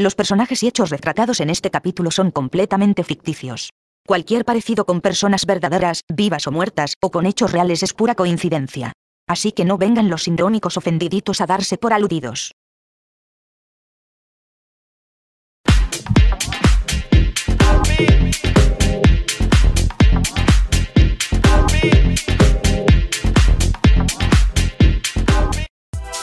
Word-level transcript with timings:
Los 0.00 0.14
personajes 0.14 0.62
y 0.62 0.66
hechos 0.66 0.88
retratados 0.88 1.40
en 1.40 1.50
este 1.50 1.70
capítulo 1.70 2.10
son 2.10 2.30
completamente 2.30 3.04
ficticios. 3.04 3.68
Cualquier 4.06 4.46
parecido 4.46 4.86
con 4.86 5.02
personas 5.02 5.44
verdaderas, 5.44 6.04
vivas 6.08 6.46
o 6.46 6.50
muertas, 6.50 6.94
o 7.02 7.10
con 7.10 7.26
hechos 7.26 7.52
reales 7.52 7.82
es 7.82 7.92
pura 7.92 8.14
coincidencia. 8.14 8.94
Así 9.28 9.52
que 9.52 9.66
no 9.66 9.76
vengan 9.76 10.08
los 10.08 10.26
indrónicos 10.26 10.78
ofendiditos 10.78 11.42
a 11.42 11.46
darse 11.46 11.76
por 11.76 11.92
aludidos. 11.92 12.52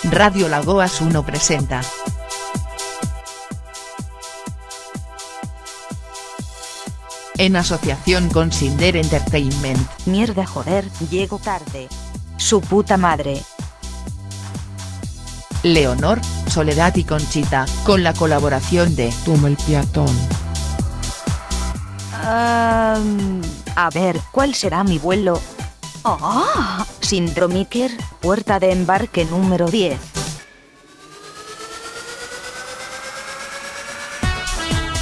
Radio 0.10 0.50
Lagoas 0.50 1.00
1 1.00 1.24
presenta. 1.24 1.82
En 7.40 7.56
asociación 7.56 8.30
con 8.30 8.52
Sinder 8.52 8.98
Entertainment. 8.98 9.80
Mierda 10.08 10.46
joder, 10.48 10.90
llego 11.12 11.38
tarde. 11.38 11.88
Su 12.38 12.62
puta 12.62 12.98
madre. 12.98 13.42
Leonor, 15.62 16.20
Soledad 16.48 16.96
y 16.96 17.04
Conchita, 17.04 17.66
con 17.84 18.04
la 18.04 18.14
colaboración 18.14 18.96
de 18.96 19.14
Toma 19.24 19.50
el 19.50 19.58
peatón. 19.58 20.16
Am, 22.24 23.42
a 23.76 23.90
ver, 23.92 24.20
¿cuál 24.32 24.56
será 24.56 24.84
mi 24.84 24.98
vuelo? 24.98 25.40
¡Oh! 26.04 26.86
Sindromiker, 27.02 27.92
puerta 28.20 28.60
de 28.60 28.72
embarque 28.72 29.26
número 29.26 29.70
10. 29.70 30.00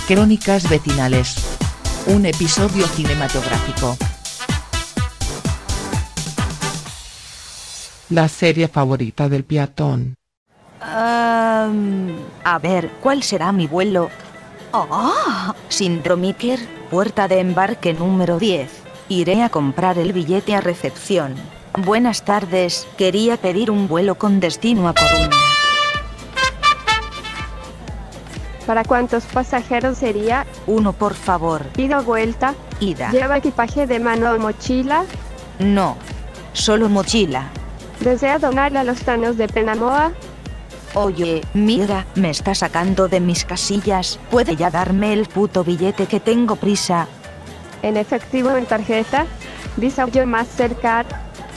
Crónicas 0.08 0.70
Vecinales. 0.70 1.55
Un 2.08 2.24
episodio 2.28 2.86
cinematográfico. 2.86 3.98
La 8.12 8.28
serie 8.28 8.68
favorita 8.68 9.28
del 9.28 9.44
peatón. 9.44 10.16
A 10.82 12.60
ver, 12.62 12.92
¿cuál 13.02 13.24
será 13.24 13.52
mi 13.52 13.66
vuelo? 13.66 14.12
¡Oh! 14.72 15.56
Sindromiker, 15.68 16.60
puerta 16.92 17.28
de 17.28 17.40
embarque 17.40 17.94
número 17.94 18.38
10. 18.38 18.70
Iré 19.10 19.42
a 19.42 19.50
comprar 19.50 19.98
el 19.98 20.14
billete 20.14 20.54
a 20.54 20.62
recepción. 20.62 21.34
Buenas 21.76 22.24
tardes, 22.24 22.88
quería 23.00 23.38
pedir 23.38 23.72
un 23.72 23.88
vuelo 23.88 24.16
con 24.16 24.40
destino 24.40 24.88
a 24.88 24.94
Coruña. 24.94 25.45
¿Para 28.66 28.84
cuántos 28.84 29.26
pasajeros 29.26 30.00
sería? 30.00 30.46
Uno, 30.66 30.94
por 30.94 31.14
favor. 31.14 31.62
Ida 31.78 32.02
vuelta. 32.02 32.56
Ida. 32.80 33.12
¿Lleva 33.12 33.38
equipaje 33.38 33.86
de 33.86 34.00
mano 34.00 34.32
o 34.32 34.40
mochila? 34.40 35.04
No. 35.60 35.98
Solo 36.54 36.90
mochila. 36.90 37.50
¿Desea 38.00 38.40
donarla 38.40 38.82
a 38.82 38.84
los 38.84 39.00
tanos 39.02 39.38
de 39.38 39.48
Penamoa? 39.48 40.12
Oye, 40.96 41.42
mira, 41.54 42.06
me 42.16 42.30
está 42.30 42.56
sacando 42.56 43.08
de 43.08 43.20
mis 43.20 43.46
casillas. 43.46 44.20
¿Puede 44.32 44.56
ya 44.56 44.72
darme 44.72 45.14
el 45.14 45.28
puto 45.28 45.64
billete 45.64 46.08
que 46.08 46.20
tengo 46.20 46.56
prisa? 46.56 47.08
¿En 47.82 47.98
efectivo 47.98 48.50
o 48.50 48.58
en 48.58 48.66
tarjeta? 48.66 49.26
Visa 49.78 50.08
yo 50.08 50.26
Mastercard. 50.26 51.08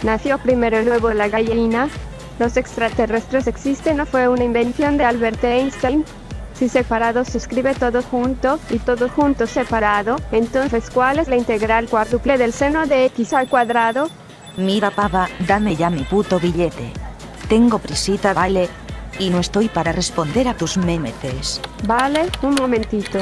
¿Nació 0.02 0.38
primero 0.38 0.78
el 0.78 0.88
huevo 0.88 1.08
o 1.08 1.12
la 1.14 1.28
gallina? 1.28 1.88
¿Los 2.38 2.56
extraterrestres 2.56 3.46
existen 3.46 4.00
o 4.00 4.06
fue 4.06 4.28
una 4.28 4.44
invención 4.44 4.96
de 4.96 5.04
Albert 5.04 5.42
Einstein? 5.42 6.04
Si 6.58 6.68
separado 6.68 7.24
se 7.24 7.38
escribe 7.38 7.72
todo 7.76 8.02
junto 8.02 8.58
y 8.68 8.80
todo 8.80 9.08
junto 9.08 9.46
separado, 9.46 10.16
entonces 10.32 10.90
¿cuál 10.90 11.20
es 11.20 11.28
la 11.28 11.36
integral 11.36 11.86
cuádruple 11.88 12.36
del 12.36 12.52
seno 12.52 12.84
de 12.84 13.04
x 13.04 13.32
al 13.32 13.48
cuadrado? 13.48 14.10
Mira, 14.56 14.90
pava, 14.90 15.28
dame 15.46 15.76
ya 15.76 15.88
mi 15.88 16.02
puto 16.02 16.40
billete. 16.40 16.90
Tengo 17.48 17.78
prisita, 17.78 18.34
vale. 18.34 18.68
Y 19.20 19.30
no 19.30 19.38
estoy 19.38 19.68
para 19.68 19.92
responder 19.92 20.48
a 20.48 20.54
tus 20.54 20.76
memetes. 20.76 21.60
Vale, 21.84 22.28
un 22.42 22.56
momentito. 22.56 23.20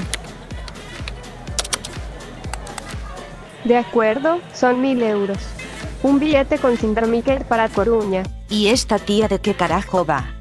De 3.64 3.76
acuerdo, 3.76 4.40
son 4.54 4.80
mil 4.80 5.02
euros. 5.02 5.38
Un 6.02 6.18
billete 6.18 6.56
con 6.56 6.78
Sindromiker 6.78 7.44
para 7.44 7.68
Coruña. 7.68 8.22
¿Y 8.48 8.68
esta 8.68 8.98
tía 8.98 9.28
de 9.28 9.40
qué 9.40 9.52
carajo 9.52 10.06
va? 10.06 10.35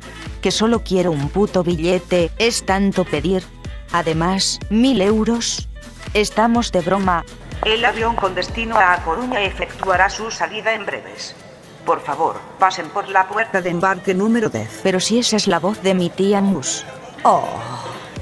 Que 0.46 0.52
solo 0.52 0.84
quiero 0.84 1.10
un 1.10 1.30
puto 1.30 1.64
billete, 1.64 2.30
es 2.38 2.68
tanto 2.68 3.04
pedir. 3.04 3.44
Además, 3.92 4.60
mil 4.70 5.02
euros. 5.02 5.68
Estamos 6.14 6.72
de 6.72 6.82
broma. 6.82 7.26
El 7.64 7.84
avión 7.84 8.16
con 8.16 8.36
destino 8.36 8.78
a 8.78 8.96
Coruña 8.98 9.42
efectuará 9.42 10.08
su 10.08 10.30
salida 10.30 10.76
en 10.76 10.86
breves. 10.86 11.36
Por 11.84 12.00
favor, 12.00 12.36
pasen 12.60 12.90
por 12.90 13.10
la 13.10 13.28
puerta 13.28 13.60
de 13.60 13.72
embarque 13.72 14.14
número 14.14 14.50
10. 14.50 14.82
Pero 14.84 15.00
si 15.00 15.18
esa 15.18 15.38
es 15.38 15.48
la 15.48 15.58
voz 15.58 15.82
de 15.82 15.96
mi 15.96 16.12
tía 16.12 16.42
Mus. 16.42 16.86
Oh, 17.24 17.48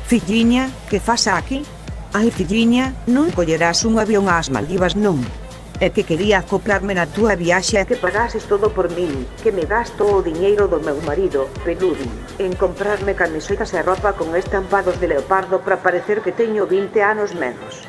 filliña, 0.07 0.69
que 0.89 1.01
faz 1.01 1.28
aquí? 1.28 1.66
Ai, 2.13 2.31
filliña, 2.31 2.94
non 3.06 3.35
collerás 3.35 3.83
un 3.83 4.00
avión 4.00 4.31
ás 4.31 4.47
Maldivas 4.47 4.95
non. 4.95 5.19
É 5.83 5.89
que 5.89 6.07
quería 6.07 6.39
acoplarme 6.39 6.95
na 6.95 7.03
túa 7.03 7.35
viaxe 7.35 7.75
e 7.75 7.83
que 7.83 7.99
pagases 7.99 8.47
todo 8.47 8.71
por 8.71 8.88
min, 8.95 9.27
que 9.44 9.51
me 9.51 9.67
gasto 9.67 10.07
o 10.07 10.23
diñeiro 10.23 10.71
do 10.71 10.79
meu 10.79 10.95
marido, 11.03 11.51
Peludi, 11.67 12.07
en 12.39 12.55
comprarme 12.55 13.19
camisetas 13.19 13.75
e 13.75 13.83
ropa 13.83 14.16
con 14.16 14.31
estampados 14.31 14.95
de 15.03 15.11
leopardo 15.11 15.59
para 15.59 15.83
parecer 15.83 16.23
que 16.23 16.31
teño 16.31 16.63
20 16.71 17.03
anos 17.03 17.35
menos. 17.35 17.83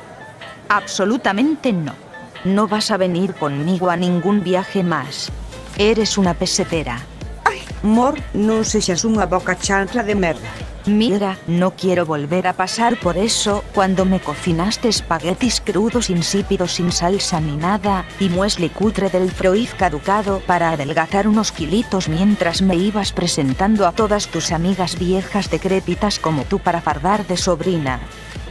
Absolutamente 0.66 1.71
no. 1.71 1.94
No 2.43 2.66
vas 2.66 2.91
a 2.91 2.99
venir 2.99 3.31
conmigo 3.38 3.87
a 3.87 3.94
ningún 3.94 4.43
viaje 4.43 4.82
más. 4.82 5.31
Eres 5.78 6.19
una 6.19 6.34
pesetera. 6.34 6.99
Ai, 7.47 7.62
mor, 7.87 8.19
non 8.34 8.66
sexas 8.66 9.06
unha 9.06 9.31
boca 9.31 9.55
chancla 9.55 10.03
de 10.03 10.19
merda. 10.19 10.50
Mira, 10.87 11.39
no 11.47 11.71
quiero 11.71 12.05
volver 12.05 12.47
a 12.47 12.53
pasar 12.53 13.00
por 13.00 13.17
eso 13.17 13.65
cuando 13.75 14.05
me 14.05 14.21
cocinaste 14.21 14.89
espaguetis 14.89 15.62
crudos 15.62 16.11
insípidos 16.11 16.72
sin 16.72 16.93
salsa 16.93 17.41
ni 17.41 17.56
nada 17.56 18.05
y 18.21 18.28
muesli 18.28 18.69
cutre 18.69 19.09
del 19.09 19.31
froiz 19.31 19.73
caducado 19.73 20.41
para 20.41 20.71
adelgazar 20.71 21.27
unos 21.27 21.53
kilitos 21.53 22.11
mientras 22.11 22.61
me 22.61 22.77
ibas 22.77 23.12
presentando 23.12 23.87
a 23.87 23.93
todas 23.93 24.28
tus 24.28 24.53
amigas 24.53 24.99
viejas 24.99 25.50
decrépitas 25.50 26.19
como 26.19 26.44
tú 26.44 26.59
para 26.59 26.83
fardar 26.83 27.27
de 27.27 27.39
sobrina. 27.39 28.00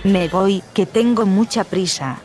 Me 0.04 0.28
voy, 0.28 0.64
que 0.74 0.88
tengo 0.88 1.28
mucha 1.28 1.64
prisa. 1.64 2.18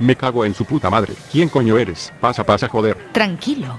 Me 0.00 0.16
cago 0.16 0.44
en 0.44 0.54
su 0.54 0.64
puta 0.64 0.90
madre. 0.90 1.14
¿Quién 1.30 1.48
coño 1.48 1.78
eres? 1.78 2.12
Pasa, 2.20 2.42
pasa, 2.42 2.68
joder. 2.68 2.96
Tranquilo. 3.12 3.78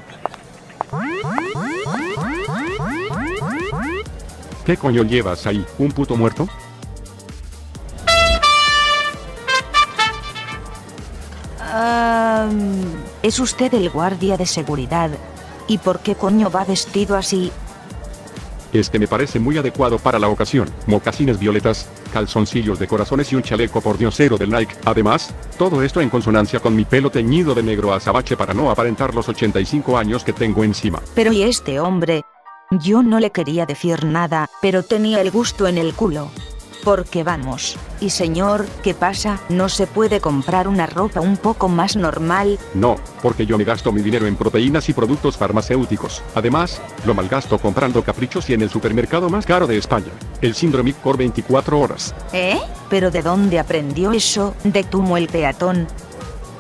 ¿Qué 4.66 4.78
coño 4.78 5.04
llevas 5.04 5.48
ahí? 5.48 5.66
¿Un 5.80 5.92
puto 5.92 6.16
muerto? 6.16 6.48
Es 13.24 13.40
usted 13.40 13.74
el 13.74 13.90
guardia 13.90 14.38
de 14.38 14.46
seguridad. 14.46 15.10
¿Y 15.68 15.78
por 15.78 16.00
qué 16.00 16.16
coño 16.16 16.52
va 16.52 16.66
vestido 16.66 17.16
así? 17.16 17.52
Este 18.74 19.00
me 19.00 19.08
parece 19.08 19.40
muy 19.40 19.58
adecuado 19.58 19.98
para 19.98 20.20
la 20.20 20.28
ocasión. 20.28 20.70
Mocasines 20.86 21.40
violetas, 21.40 21.88
calzoncillos 22.12 22.78
de 22.78 22.88
corazones 22.88 23.32
y 23.32 23.36
un 23.36 23.42
chaleco 23.42 23.82
por 23.82 23.98
diosero 23.98 24.38
del 24.38 24.52
Nike. 24.52 24.76
Además, 24.86 25.34
todo 25.58 25.82
esto 25.82 26.02
en 26.02 26.10
consonancia 26.10 26.60
con 26.60 26.76
mi 26.76 26.86
pelo 26.86 27.10
teñido 27.10 27.56
de 27.56 27.64
negro 27.64 27.94
azabache 27.94 28.38
para 28.38 28.54
no 28.54 28.70
aparentar 28.70 29.16
los 29.16 29.28
85 29.28 29.98
años 29.98 30.24
que 30.24 30.34
tengo 30.34 30.64
encima. 30.64 31.02
Pero 31.16 31.32
¿y 31.32 31.44
este 31.44 31.80
hombre? 31.80 32.24
Yo 32.72 33.04
no 33.04 33.20
le 33.20 33.32
quería 33.32 33.66
decir 33.66 34.06
nada, 34.06 34.50
pero 34.62 34.84
tenía 34.84 35.20
el 35.22 35.32
gusto 35.32 35.68
en 35.68 35.78
el 35.78 35.94
culo. 35.94 36.30
Porque 36.84 37.24
vamos, 37.24 37.78
y 38.00 38.10
señor, 38.10 38.66
¿qué 38.84 38.94
pasa? 38.94 39.40
¿No 39.50 39.70
se 39.70 39.86
puede 39.86 40.20
comprar 40.20 40.68
una 40.68 40.88
ropa 40.88 41.22
un 41.22 41.38
poco 41.38 41.70
más 41.70 41.96
normal? 41.96 42.58
No, 42.74 42.96
porque 43.22 43.46
yo 43.46 43.58
me 43.58 43.64
gasto 43.64 43.92
mi 43.92 44.02
dinero 44.02 44.26
en 44.26 44.36
proteínas 44.36 44.90
y 44.90 44.94
productos 44.94 45.38
farmacéuticos. 45.38 46.24
Además, 46.34 46.82
lo 47.06 47.14
malgasto 47.14 47.60
comprando 47.60 48.04
caprichos 48.04 48.50
y 48.50 48.54
en 48.54 48.64
el 48.64 48.70
supermercado 48.70 49.30
más 49.30 49.46
caro 49.46 49.68
de 49.68 49.78
España. 49.78 50.12
El 50.42 50.56
síndrome 50.56 50.94
por 50.94 51.18
24 51.18 51.80
horas. 51.80 52.16
¿Eh? 52.34 52.60
¿Pero 52.90 53.12
de 53.12 53.22
dónde 53.22 53.60
aprendió 53.60 54.12
eso? 54.12 54.56
De 54.64 54.84
Tumo 54.84 55.18
el 55.18 55.28
peatón. 55.28 55.88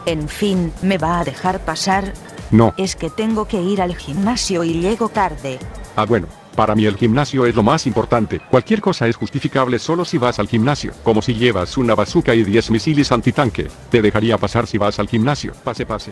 En 0.06 0.30
fin, 0.30 0.72
¿me 0.82 0.98
va 0.98 1.20
a 1.20 1.24
dejar 1.24 1.60
pasar? 1.66 2.14
No. 2.52 2.74
Es 2.78 2.96
que 2.96 3.10
tengo 3.10 3.48
que 3.48 3.62
ir 3.62 3.82
al 3.82 3.96
gimnasio 3.96 4.64
y 4.64 4.74
llego 4.80 5.10
tarde. 5.10 5.58
Ah, 5.96 6.06
bueno, 6.06 6.28
Para 6.56 6.76
mí 6.76 6.86
el 6.86 6.98
gimnasio 6.98 7.46
es 7.46 7.56
lo 7.56 7.64
más 7.64 7.88
importante. 7.88 8.42
Cualquier 8.50 8.82
cosa 8.82 9.08
es 9.08 9.16
justificable 9.16 9.80
solo 9.80 10.04
si 10.06 10.18
vas 10.18 10.40
al 10.40 10.48
gimnasio. 10.48 10.94
Como 11.04 11.22
si 11.22 11.34
llevas 11.34 11.78
una 11.78 11.96
bazooka 11.96 12.36
y 12.36 12.44
10 12.44 12.72
misiles 12.72 13.12
antitanque. 13.12 13.70
Te 13.90 14.02
dejaría 14.02 14.38
pasar 14.38 14.68
si 14.68 14.78
vas 14.78 15.00
al 15.00 15.08
gimnasio. 15.08 15.54
Pase, 15.64 15.86
pase. 15.86 16.12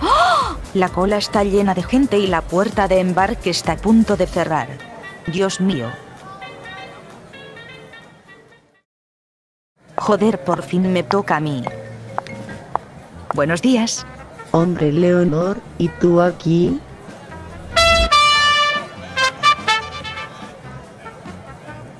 La 0.74 0.88
cola 0.88 1.18
está 1.18 1.44
llena 1.44 1.74
de 1.74 1.82
gente 1.82 2.18
y 2.18 2.26
la 2.26 2.40
puerta 2.42 2.88
de 2.88 3.00
embarque 3.00 3.50
está 3.50 3.72
a 3.72 3.76
punto 3.76 4.16
de 4.16 4.26
cerrar. 4.26 4.68
Dios 5.26 5.60
mío. 5.60 5.88
Joder, 9.96 10.42
por 10.42 10.62
fin 10.62 10.90
me 10.92 11.02
toca 11.02 11.36
a 11.36 11.40
mí. 11.40 11.62
Buenos 13.34 13.60
días. 13.60 14.06
Hombre 14.50 14.92
Leonor, 14.92 15.58
¿y 15.76 15.88
tú 15.88 16.20
aquí? 16.20 16.80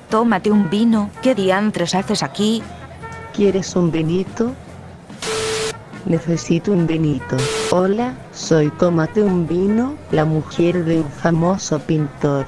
Tómate 0.09 0.49
un 0.49 0.69
vino. 0.71 1.11
¿Qué 1.21 1.35
diantres 1.35 1.93
haces 1.93 2.23
aquí? 2.23 2.63
¿Quieres 3.35 3.75
un 3.75 3.91
vinito? 3.91 4.53
Necesito 6.05 6.71
un 6.71 6.87
vinito. 6.87 7.37
Hola, 7.69 8.15
soy 8.33 8.71
Tómate 8.71 9.21
un 9.21 9.47
vino, 9.47 9.95
la 10.11 10.25
mujer 10.25 10.83
de 10.85 11.01
un 11.01 11.11
famoso 11.11 11.77
pintor. 11.77 12.47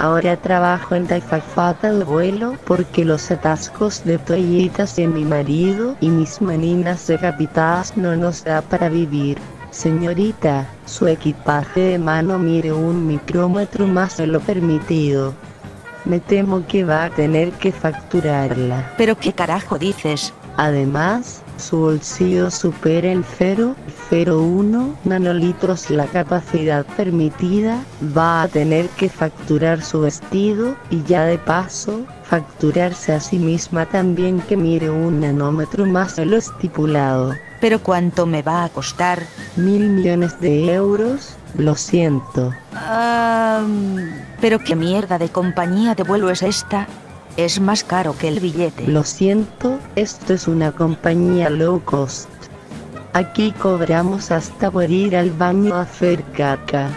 Ahora 0.00 0.36
trabajo 0.36 0.94
en 0.94 1.08
Taifafata 1.08 1.92
de 1.92 2.04
vuelo 2.04 2.54
porque 2.66 3.04
los 3.04 3.30
atascos 3.32 4.04
de 4.04 4.18
toallitas 4.18 4.94
de 4.94 5.08
mi 5.08 5.24
marido 5.24 5.96
y 6.00 6.08
mis 6.08 6.40
maninas 6.40 7.08
decapitadas 7.08 7.96
no 7.96 8.14
nos 8.14 8.44
da 8.44 8.62
para 8.62 8.88
vivir. 8.88 9.38
Señorita, 9.70 10.66
su 10.86 11.08
equipaje 11.08 11.80
de 11.80 11.98
mano 11.98 12.38
mire 12.38 12.72
un 12.72 13.08
micrómetro 13.08 13.88
más 13.88 14.16
de 14.18 14.28
lo 14.28 14.38
permitido. 14.38 15.34
Me 16.04 16.20
temo 16.20 16.64
que 16.66 16.84
va 16.84 17.04
a 17.04 17.10
tener 17.10 17.50
que 17.52 17.72
facturarla. 17.72 18.92
¿Pero 18.96 19.18
qué 19.18 19.32
carajo 19.32 19.78
dices? 19.78 20.32
Además, 20.56 21.42
su 21.58 21.78
bolsillo 21.78 22.50
supera 22.50 23.12
el 23.12 23.24
0,01 23.24 24.94
nanolitros 25.04 25.90
la 25.90 26.06
capacidad 26.06 26.86
permitida, 26.96 27.82
va 28.16 28.42
a 28.42 28.48
tener 28.48 28.88
que 28.90 29.08
facturar 29.08 29.82
su 29.82 30.00
vestido 30.00 30.76
y 30.90 31.02
ya 31.04 31.24
de 31.24 31.38
paso, 31.38 32.06
facturarse 32.24 33.12
a 33.12 33.20
sí 33.20 33.38
misma 33.38 33.86
también 33.86 34.40
que 34.40 34.56
mire 34.56 34.90
un 34.90 35.20
nanómetro 35.20 35.86
más 35.86 36.16
de 36.16 36.26
lo 36.26 36.36
estipulado. 36.36 37.34
¿Pero 37.60 37.80
cuánto 37.82 38.24
me 38.26 38.42
va 38.42 38.64
a 38.64 38.68
costar? 38.68 39.20
Mil 39.56 39.88
millones 39.90 40.40
de 40.40 40.72
euros, 40.72 41.36
lo 41.56 41.74
siento. 41.74 42.52
Ah, 42.72 43.64
¿Pero 44.40 44.60
qué 44.60 44.76
mierda 44.76 45.18
de 45.18 45.28
compañía 45.28 45.94
de 45.96 46.04
vuelo 46.04 46.30
es 46.30 46.42
esta? 46.42 46.86
Es 47.38 47.60
más 47.60 47.84
caro 47.84 48.18
que 48.18 48.26
el 48.26 48.40
billete. 48.40 48.88
Lo 48.88 49.04
siento, 49.04 49.78
esto 49.94 50.34
es 50.34 50.48
una 50.48 50.72
compañía 50.72 51.48
low 51.48 51.80
cost. 51.84 52.28
Aquí 53.12 53.52
cobramos 53.52 54.32
hasta 54.32 54.72
por 54.72 54.90
ir 54.90 55.16
al 55.16 55.30
baño 55.30 55.76
a 55.76 55.82
hacer 55.82 56.24
caca. 56.32 56.90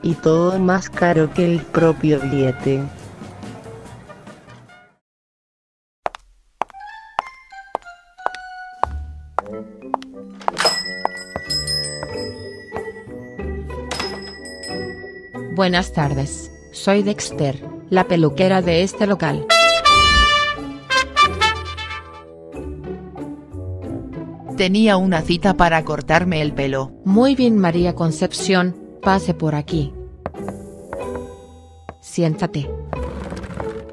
Y 0.00 0.14
todo 0.14 0.58
más 0.58 0.88
caro 0.88 1.30
que 1.34 1.44
el 1.44 1.60
propio 1.60 2.18
billete. 2.20 2.82
Buenas 15.54 15.92
tardes. 15.92 16.50
Soy 16.72 17.02
Dexter, 17.02 17.62
la 17.90 18.04
peluquera 18.04 18.62
de 18.62 18.82
este 18.82 19.06
local. 19.06 19.46
Tenía 24.56 24.96
una 24.96 25.20
cita 25.20 25.54
para 25.54 25.84
cortarme 25.84 26.40
el 26.40 26.54
pelo. 26.54 26.92
Muy 27.04 27.34
bien 27.34 27.58
María 27.58 27.94
Concepción, 27.94 28.74
pase 29.02 29.34
por 29.34 29.54
aquí. 29.54 29.92
Siéntate. 32.00 32.66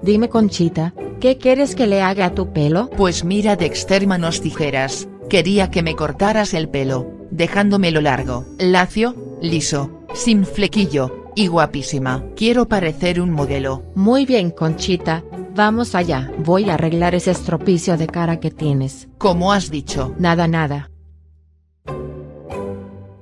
Dime 0.02 0.30
Conchita, 0.30 0.94
¿qué 1.20 1.38
quieres 1.38 1.76
que 1.76 1.86
le 1.86 2.02
haga 2.02 2.28
a 2.28 2.34
tu 2.34 2.54
pelo? 2.54 2.90
Pues 2.96 3.26
mira 3.26 3.58
Dexter 3.58 4.08
manos 4.08 4.40
tijeras, 4.40 5.10
quería 5.30 5.70
que 5.70 5.84
me 5.84 5.98
cortaras 5.98 6.54
el 6.54 6.70
pelo, 6.70 7.12
dejándomelo 7.30 8.00
largo, 8.00 8.46
lacio, 8.58 9.38
liso, 9.42 10.06
sin 10.14 10.46
flequillo, 10.46 11.30
y 11.36 11.48
guapísima. 11.48 12.24
Quiero 12.38 12.70
parecer 12.70 13.20
un 13.20 13.32
modelo. 13.32 13.84
Muy 13.96 14.26
bien 14.26 14.50
Conchita, 14.52 15.24
vamos 15.54 15.96
allá. 15.96 16.32
Voy 16.40 16.70
a 16.70 16.76
arreglar 16.76 17.16
ese 17.16 17.32
estropicio 17.32 17.98
de 17.98 18.08
cara 18.08 18.40
que 18.40 18.52
tienes. 18.52 19.08
Como 19.18 19.52
has 19.54 19.70
dicho. 19.70 20.14
Nada 20.18 20.48
nada. 20.48 20.90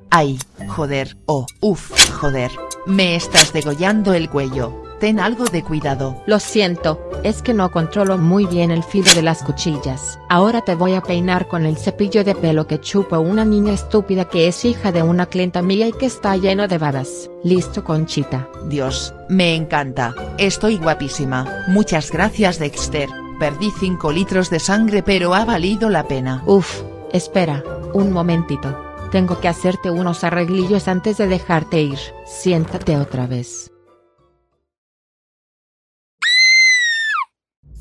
Ay, 0.10 0.38
joder, 0.68 1.18
oh, 1.26 1.46
uff, 1.62 2.12
joder. 2.20 2.52
Me 2.86 3.16
estás 3.16 3.54
degollando 3.54 4.14
el 4.14 4.30
cuello. 4.30 4.91
Ten 5.02 5.20
algo 5.20 5.46
de 5.46 5.64
cuidado. 5.64 6.22
Lo 6.28 6.40
siento, 6.40 7.02
es 7.24 7.42
que 7.42 7.56
no 7.56 7.72
controlo 7.72 8.20
muy 8.20 8.46
bien 8.46 8.70
el 8.70 8.84
filo 8.84 9.12
de 9.16 9.24
las 9.24 9.42
cuchillas. 9.42 10.20
Ahora 10.30 10.62
te 10.62 10.76
voy 10.76 10.94
a 10.94 11.02
peinar 11.02 11.48
con 11.48 11.66
el 11.66 11.76
cepillo 11.76 12.24
de 12.24 12.36
pelo 12.36 12.68
que 12.68 12.80
chupa 12.80 13.18
una 13.18 13.44
niña 13.44 13.74
estúpida 13.74 14.26
que 14.26 14.48
es 14.48 14.64
hija 14.64 14.92
de 14.92 15.02
una 15.02 15.26
clienta 15.26 15.64
mía 15.64 15.88
y 15.88 15.92
que 15.92 16.06
está 16.06 16.38
lleno 16.38 16.68
de 16.68 16.78
babas. 16.78 17.32
Listo 17.44 17.84
Conchita. 17.84 18.48
Dios, 18.68 19.16
me 19.28 19.56
encanta. 19.56 20.14
Estoy 20.38 20.78
guapísima. 20.78 21.64
Muchas 21.68 22.12
gracias 22.12 22.60
Dexter. 22.60 23.10
Perdí 23.40 23.72
5 23.80 24.12
litros 24.12 24.52
de 24.52 24.60
sangre 24.60 25.02
pero 25.02 25.34
ha 25.34 25.46
valido 25.46 25.90
la 25.90 26.08
pena. 26.08 26.44
Uf, 26.46 26.84
espera, 27.12 27.64
un 27.96 28.12
momentito. 28.12 28.78
Tengo 29.10 29.40
que 29.40 29.48
hacerte 29.48 29.90
unos 29.90 30.24
arreglillos 30.24 30.88
antes 30.88 31.18
de 31.18 31.26
dejarte 31.26 31.82
ir. 31.82 31.98
Siéntate 32.24 32.98
otra 32.98 33.26
vez. 33.26 33.71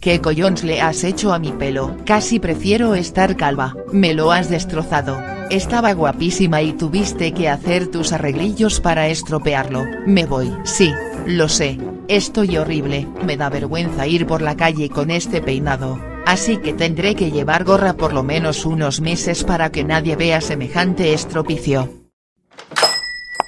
¿Qué 0.01 0.23
collons 0.23 0.65
le 0.65 0.81
has 0.81 1.05
hecho 1.05 1.35
a 1.35 1.39
mi 1.39 1.53
pelo? 1.53 1.95
Casi 2.07 2.41
prefiero 2.41 2.95
estar 2.95 3.37
calva. 3.37 3.77
Me 3.93 4.15
lo 4.15 4.33
has 4.33 4.49
destrozado. 4.49 5.23
Estaba 5.51 5.93
guapísima 5.93 6.63
y 6.63 6.73
tuviste 6.73 7.35
que 7.35 7.51
hacer 7.51 7.89
tus 7.89 8.15
arreglillos 8.15 8.81
para 8.81 9.09
estropearlo. 9.09 9.85
Me 10.07 10.25
voy. 10.25 10.51
Sí, 10.65 10.91
lo 11.27 11.51
sé. 11.51 11.79
Estoy 12.09 12.57
horrible. 12.57 13.07
Me 13.27 13.37
da 13.37 13.51
vergüenza 13.51 14.07
ir 14.07 14.27
por 14.27 14.41
la 14.41 14.57
calle 14.57 14.89
con 14.89 15.11
este 15.11 15.43
peinado. 15.43 16.01
Así 16.25 16.57
que 16.57 16.73
tendré 16.73 17.15
que 17.15 17.31
llevar 17.31 17.65
gorra 17.65 17.93
por 17.93 18.15
lo 18.15 18.23
menos 18.23 18.65
unos 18.65 19.03
meses 19.03 19.45
para 19.45 19.71
que 19.71 19.85
nadie 19.85 20.17
vea 20.17 20.41
semejante 20.41 21.13
estropicio. 21.13 22.00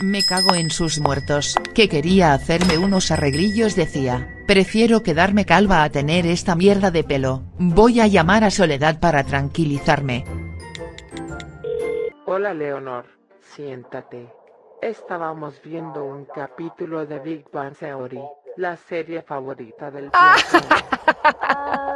Me 0.03 0.25
cago 0.25 0.57
en 0.57 0.71
sus 0.71 0.99
muertos, 0.99 1.55
que 1.75 1.89
quería 1.89 2.33
hacerme 2.33 2.77
unos 2.77 3.13
arreglillos 3.13 3.77
decía, 3.77 4.35
prefiero 4.49 5.05
quedarme 5.05 5.47
calva 5.47 5.85
a 5.85 5.91
tener 5.91 6.27
esta 6.27 6.57
mierda 6.57 6.91
de 6.91 7.05
pelo, 7.05 7.45
voy 7.57 8.01
a 8.01 8.09
llamar 8.09 8.43
a 8.43 8.51
Soledad 8.51 8.99
para 8.99 9.23
tranquilizarme. 9.23 10.25
Hola 12.27 12.53
Leonor, 12.53 13.05
siéntate. 13.55 14.29
Estábamos 14.81 15.63
viendo 15.63 16.05
un 16.05 16.25
capítulo 16.25 17.07
de 17.07 17.21
Big 17.21 17.45
Bang 17.53 17.77
Theory, 17.77 18.23
la 18.57 18.77
serie 18.77 19.23
favorita 19.23 19.93
del 19.93 20.11
planeta. 20.11 21.92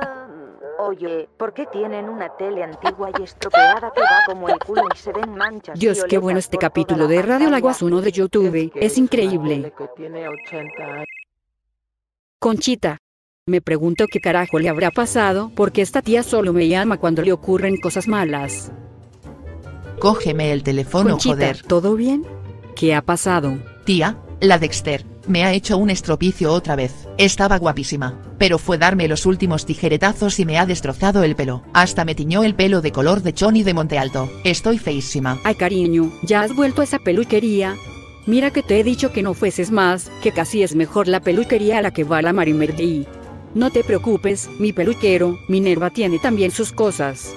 Oye, 0.96 1.28
¿por 1.36 1.52
qué 1.52 1.66
tienen 1.66 2.08
una 2.08 2.34
tele 2.38 2.64
antigua 2.64 3.10
y 3.18 3.22
estropeada 3.22 3.92
que 3.94 4.00
va 4.00 4.20
como 4.26 4.48
el 4.48 4.58
culo 4.58 4.84
y 4.94 4.96
se 4.96 5.12
ven 5.12 5.30
manchas? 5.34 5.78
Dios, 5.78 6.02
qué 6.08 6.16
bueno 6.16 6.38
este 6.38 6.56
capítulo 6.56 7.06
de 7.06 7.20
Radio? 7.20 7.50
Laguas 7.50 7.82
1 7.82 8.00
de 8.00 8.12
YouTube. 8.12 8.72
que 8.72 8.84
Es 8.86 8.96
increíble. 8.96 9.56
tele 9.56 9.72
que 9.76 9.88
tiene 9.94 10.26
80 10.26 10.84
años. 10.84 11.04
Conchita. 12.38 12.98
Me 13.46 13.60
pregunto 13.60 14.06
qué 14.10 14.20
carajo 14.20 14.58
le 14.58 14.70
habrá 14.70 14.90
pasado 14.90 15.52
porque 15.54 15.82
esta 15.82 16.00
tía 16.00 16.22
solo 16.22 16.52
me 16.54 16.66
llama 16.66 16.96
cuando 16.98 17.22
le 17.22 17.32
ocurren 17.32 17.76
cosas 17.76 18.08
malas. 18.08 18.72
Cógeme 20.00 20.50
el 20.50 20.62
teléfono 20.62 21.10
Conchita, 21.10 21.34
joder. 21.34 21.62
¿todo 21.62 21.94
bien? 21.94 22.24
¿Qué 22.74 22.94
ha 22.94 23.02
pasado? 23.02 23.58
Tía, 23.84 24.16
la 24.40 24.58
Dexter, 24.58 25.04
me 25.28 25.44
ha 25.44 25.52
hecho 25.52 25.76
un 25.78 25.90
estropicio 25.90 26.52
otra 26.52 26.76
vez. 26.76 26.92
Estaba 27.18 27.58
guapísima, 27.58 28.20
pero 28.38 28.58
fue 28.58 28.78
darme 28.78 29.08
los 29.08 29.26
últimos 29.26 29.66
tijeretazos 29.66 30.38
y 30.38 30.44
me 30.44 30.58
ha 30.58 30.66
destrozado 30.66 31.22
el 31.22 31.36
pelo. 31.36 31.62
Hasta 31.72 32.04
me 32.04 32.14
tiñó 32.14 32.44
el 32.44 32.54
pelo 32.54 32.80
de 32.80 32.92
color 32.92 33.22
de 33.22 33.32
choni 33.32 33.62
de 33.62 33.74
Monte 33.74 33.98
Alto. 33.98 34.30
Estoy 34.44 34.78
feísima. 34.78 35.38
Ay, 35.44 35.54
cariño, 35.54 36.12
¿ya 36.22 36.42
has 36.42 36.54
vuelto 36.54 36.80
a 36.80 36.84
esa 36.84 36.98
peluquería? 36.98 37.76
Mira 38.26 38.50
que 38.50 38.62
te 38.62 38.80
he 38.80 38.84
dicho 38.84 39.12
que 39.12 39.22
no 39.22 39.34
fueses 39.34 39.70
más, 39.70 40.10
que 40.22 40.32
casi 40.32 40.62
es 40.62 40.74
mejor 40.74 41.06
la 41.06 41.20
peluquería 41.20 41.78
a 41.78 41.82
la 41.82 41.92
que 41.92 42.04
va 42.04 42.22
la 42.22 42.32
Marimerdi. 42.32 43.06
No 43.54 43.70
te 43.70 43.84
preocupes, 43.84 44.50
mi 44.58 44.72
peluquero, 44.72 45.38
Minerva 45.48 45.90
tiene 45.90 46.18
también 46.18 46.50
sus 46.50 46.72
cosas. 46.72 47.32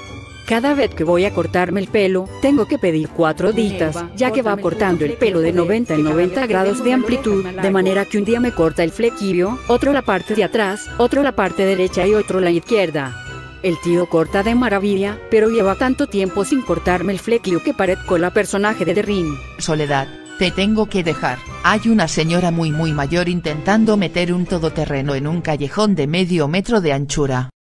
Cada 0.50 0.74
vez 0.74 0.96
que 0.96 1.04
voy 1.04 1.26
a 1.26 1.32
cortarme 1.32 1.80
el 1.80 1.88
pelo, 1.90 2.28
tengo 2.42 2.66
que 2.66 2.80
pedir 2.80 3.10
cuatro 3.10 3.52
ditas, 3.52 4.04
ya 4.16 4.32
que 4.32 4.42
va 4.42 4.58
cortando 4.58 5.06
el 5.06 5.14
pelo 5.14 5.42
de 5.42 5.54
90 5.54 5.94
en 5.94 6.04
90 6.04 6.48
grados 6.48 6.84
de 6.84 6.92
amplitud, 6.92 7.46
de 7.46 7.70
manera 7.70 8.06
que 8.06 8.18
un 8.18 8.26
día 8.26 8.40
me 8.40 8.52
corta 8.52 8.84
el 8.84 8.90
flequillo, 8.90 9.60
otro 9.68 9.94
la 9.94 10.02
parte 10.02 10.34
de 10.34 10.44
atrás, 10.44 10.90
otro 10.98 11.22
la 11.22 11.36
parte 11.36 11.66
derecha 11.66 12.08
y 12.08 12.16
otro 12.16 12.40
la 12.40 12.50
izquierda. 12.50 13.16
El 13.62 13.80
tío 13.80 14.08
corta 14.08 14.42
de 14.42 14.56
maravilla, 14.56 15.20
pero 15.30 15.50
lleva 15.50 15.76
tanto 15.76 16.08
tiempo 16.08 16.44
sin 16.44 16.64
cortarme 16.64 17.14
el 17.14 17.20
flequillo 17.20 17.62
que 17.62 17.76
parezco 17.76 18.18
la 18.18 18.34
personaje 18.34 18.86
de 18.86 18.96
The 18.96 19.04
Ring. 19.04 19.38
Soledad, 19.60 20.08
te 20.40 20.50
tengo 20.50 20.88
que 20.88 21.04
dejar. 21.04 21.38
Hay 21.62 21.82
una 21.90 22.08
señora 22.08 22.50
muy 22.50 22.72
muy 22.72 22.92
mayor 22.92 23.30
intentando 23.30 23.98
meter 23.98 24.34
un 24.34 24.48
todoterreno 24.48 25.14
en 25.14 25.28
un 25.28 25.42
callejón 25.42 25.94
de 25.94 26.08
medio 26.08 26.48
metro 26.48 26.82
de 26.82 26.94
anchura. 26.94 27.52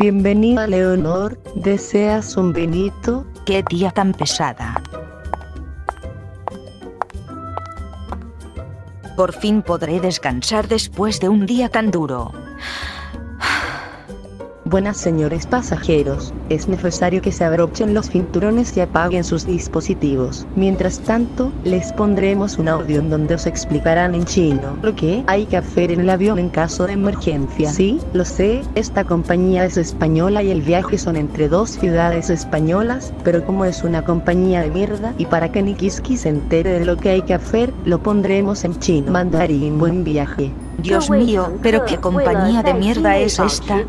Bienvenida 0.00 0.66
Leonor, 0.66 1.38
¿deseas 1.54 2.34
un 2.38 2.54
vinito? 2.54 3.26
Qué 3.44 3.62
tía 3.62 3.90
tan 3.90 4.14
pesada. 4.14 4.82
Por 9.14 9.34
fin 9.34 9.60
podré 9.60 10.00
descansar 10.00 10.68
después 10.68 11.20
de 11.20 11.28
un 11.28 11.44
día 11.44 11.68
tan 11.68 11.90
duro. 11.90 12.32
Buenas 14.70 14.98
señores 14.98 15.48
pasajeros, 15.48 16.32
es 16.48 16.68
necesario 16.68 17.20
que 17.20 17.32
se 17.32 17.42
abrochen 17.42 17.92
los 17.92 18.08
cinturones 18.08 18.76
y 18.76 18.80
apaguen 18.80 19.24
sus 19.24 19.44
dispositivos. 19.44 20.46
Mientras 20.54 21.00
tanto, 21.00 21.50
les 21.64 21.92
pondremos 21.92 22.56
un 22.56 22.68
audio 22.68 23.00
en 23.00 23.10
donde 23.10 23.34
os 23.34 23.46
explicarán 23.46 24.14
en 24.14 24.26
chino 24.26 24.78
lo 24.80 24.94
que 24.94 25.24
hay 25.26 25.46
que 25.46 25.56
hacer 25.56 25.90
en 25.90 25.98
el 25.98 26.08
avión 26.08 26.38
en 26.38 26.50
caso 26.50 26.86
de 26.86 26.92
emergencia. 26.92 27.68
Sí, 27.68 27.98
lo 28.12 28.24
sé, 28.24 28.62
esta 28.76 29.02
compañía 29.02 29.64
es 29.64 29.76
española 29.76 30.40
y 30.44 30.52
el 30.52 30.62
viaje 30.62 30.98
son 30.98 31.16
entre 31.16 31.48
dos 31.48 31.70
ciudades 31.70 32.30
españolas, 32.30 33.12
pero 33.24 33.44
como 33.44 33.64
es 33.64 33.82
una 33.82 34.04
compañía 34.04 34.62
de 34.62 34.70
mierda 34.70 35.14
y 35.18 35.26
para 35.26 35.50
que 35.50 35.62
Nikiski 35.62 36.16
se 36.16 36.28
entere 36.28 36.78
de 36.78 36.84
lo 36.84 36.96
que 36.96 37.10
hay 37.10 37.22
que 37.22 37.34
hacer, 37.34 37.74
lo 37.84 38.00
pondremos 38.00 38.62
en 38.62 38.78
chino. 38.78 39.10
Mandarín, 39.10 39.80
buen 39.80 40.04
viaje. 40.04 40.52
Dios 40.82 41.10
mío, 41.10 41.52
pero 41.62 41.84
qué 41.84 41.98
compañía 41.98 42.62
de 42.62 42.74
mierda 42.74 43.16
es 43.16 43.38
esta. 43.38 43.84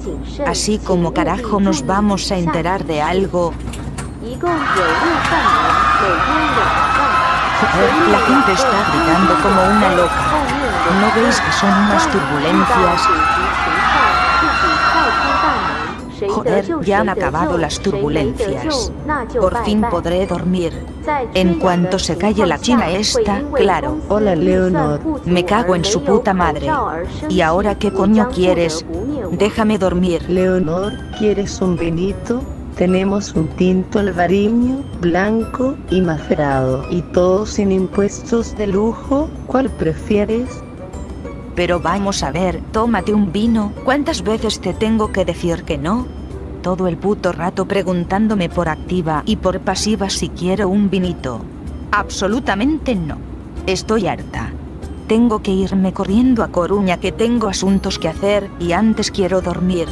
Así 0.45 0.77
como 0.79 1.13
carajo 1.13 1.59
nos 1.59 1.85
vamos 1.85 2.31
a 2.31 2.37
enterar 2.37 2.85
de 2.85 3.01
algo. 3.01 3.53
La 8.11 8.19
gente 8.19 8.51
está 8.53 8.77
gritando 8.91 9.35
como 9.41 9.61
una 9.63 9.95
loca. 9.95 10.21
¿No 10.99 11.21
veis 11.21 11.39
que 11.39 11.51
son 11.53 11.69
unas 11.69 12.09
turbulencias? 12.11 13.01
Joder, 16.31 16.65
ya 16.83 16.99
han 17.01 17.09
acabado 17.09 17.57
las 17.57 17.79
turbulencias. 17.79 18.91
Por 19.39 19.63
fin 19.63 19.81
podré 19.89 20.25
dormir. 20.25 20.73
En 21.33 21.59
cuanto 21.59 21.99
se 21.99 22.17
calle 22.17 22.45
la 22.45 22.59
china 22.59 22.89
esta, 22.89 23.41
claro. 23.53 23.97
Hola 24.09 24.35
Leonor. 24.35 24.99
Me 25.25 25.45
cago 25.45 25.75
en 25.75 25.83
su 25.83 26.03
puta 26.03 26.33
madre. 26.33 26.67
¿Y 27.29 27.41
ahora 27.41 27.75
qué 27.77 27.91
coño 27.91 28.29
quieres? 28.29 28.85
Déjame 29.31 29.77
dormir. 29.77 30.29
Leonor, 30.29 30.93
¿quieres 31.17 31.61
un 31.61 31.77
vinito? 31.77 32.41
Tenemos 32.75 33.33
un 33.35 33.47
tinto 33.49 33.99
albariño, 33.99 34.83
blanco 35.01 35.75
y 35.89 36.01
macerado, 36.01 36.85
y 36.89 37.01
todo 37.01 37.45
sin 37.45 37.71
impuestos 37.71 38.55
de 38.55 38.67
lujo. 38.67 39.29
¿Cuál 39.45 39.69
prefieres? 39.69 40.49
Pero 41.55 41.79
vamos 41.79 42.23
a 42.23 42.31
ver, 42.31 42.61
tómate 42.71 43.13
un 43.13 43.31
vino. 43.31 43.73
¿Cuántas 43.83 44.23
veces 44.23 44.61
te 44.61 44.73
tengo 44.73 45.11
que 45.11 45.25
decir 45.25 45.63
que 45.63 45.77
no? 45.77 46.07
Todo 46.61 46.87
el 46.87 46.97
puto 46.97 47.31
rato 47.31 47.65
preguntándome 47.65 48.47
por 48.47 48.69
activa 48.69 49.23
y 49.25 49.37
por 49.37 49.59
pasiva 49.61 50.09
si 50.09 50.29
quiero 50.29 50.69
un 50.69 50.91
vinito. 50.91 51.41
Absolutamente 51.91 52.95
no. 52.95 53.17
Estoy 53.65 54.07
harta. 54.07 54.53
Tengo 55.07 55.41
que 55.41 55.51
irme 55.51 55.91
corriendo 55.91 56.43
a 56.43 56.49
Coruña 56.49 56.97
que 56.97 57.11
tengo 57.11 57.47
asuntos 57.47 57.97
que 57.97 58.07
hacer 58.07 58.49
y 58.59 58.73
antes 58.73 59.09
quiero 59.09 59.41
dormir. 59.41 59.87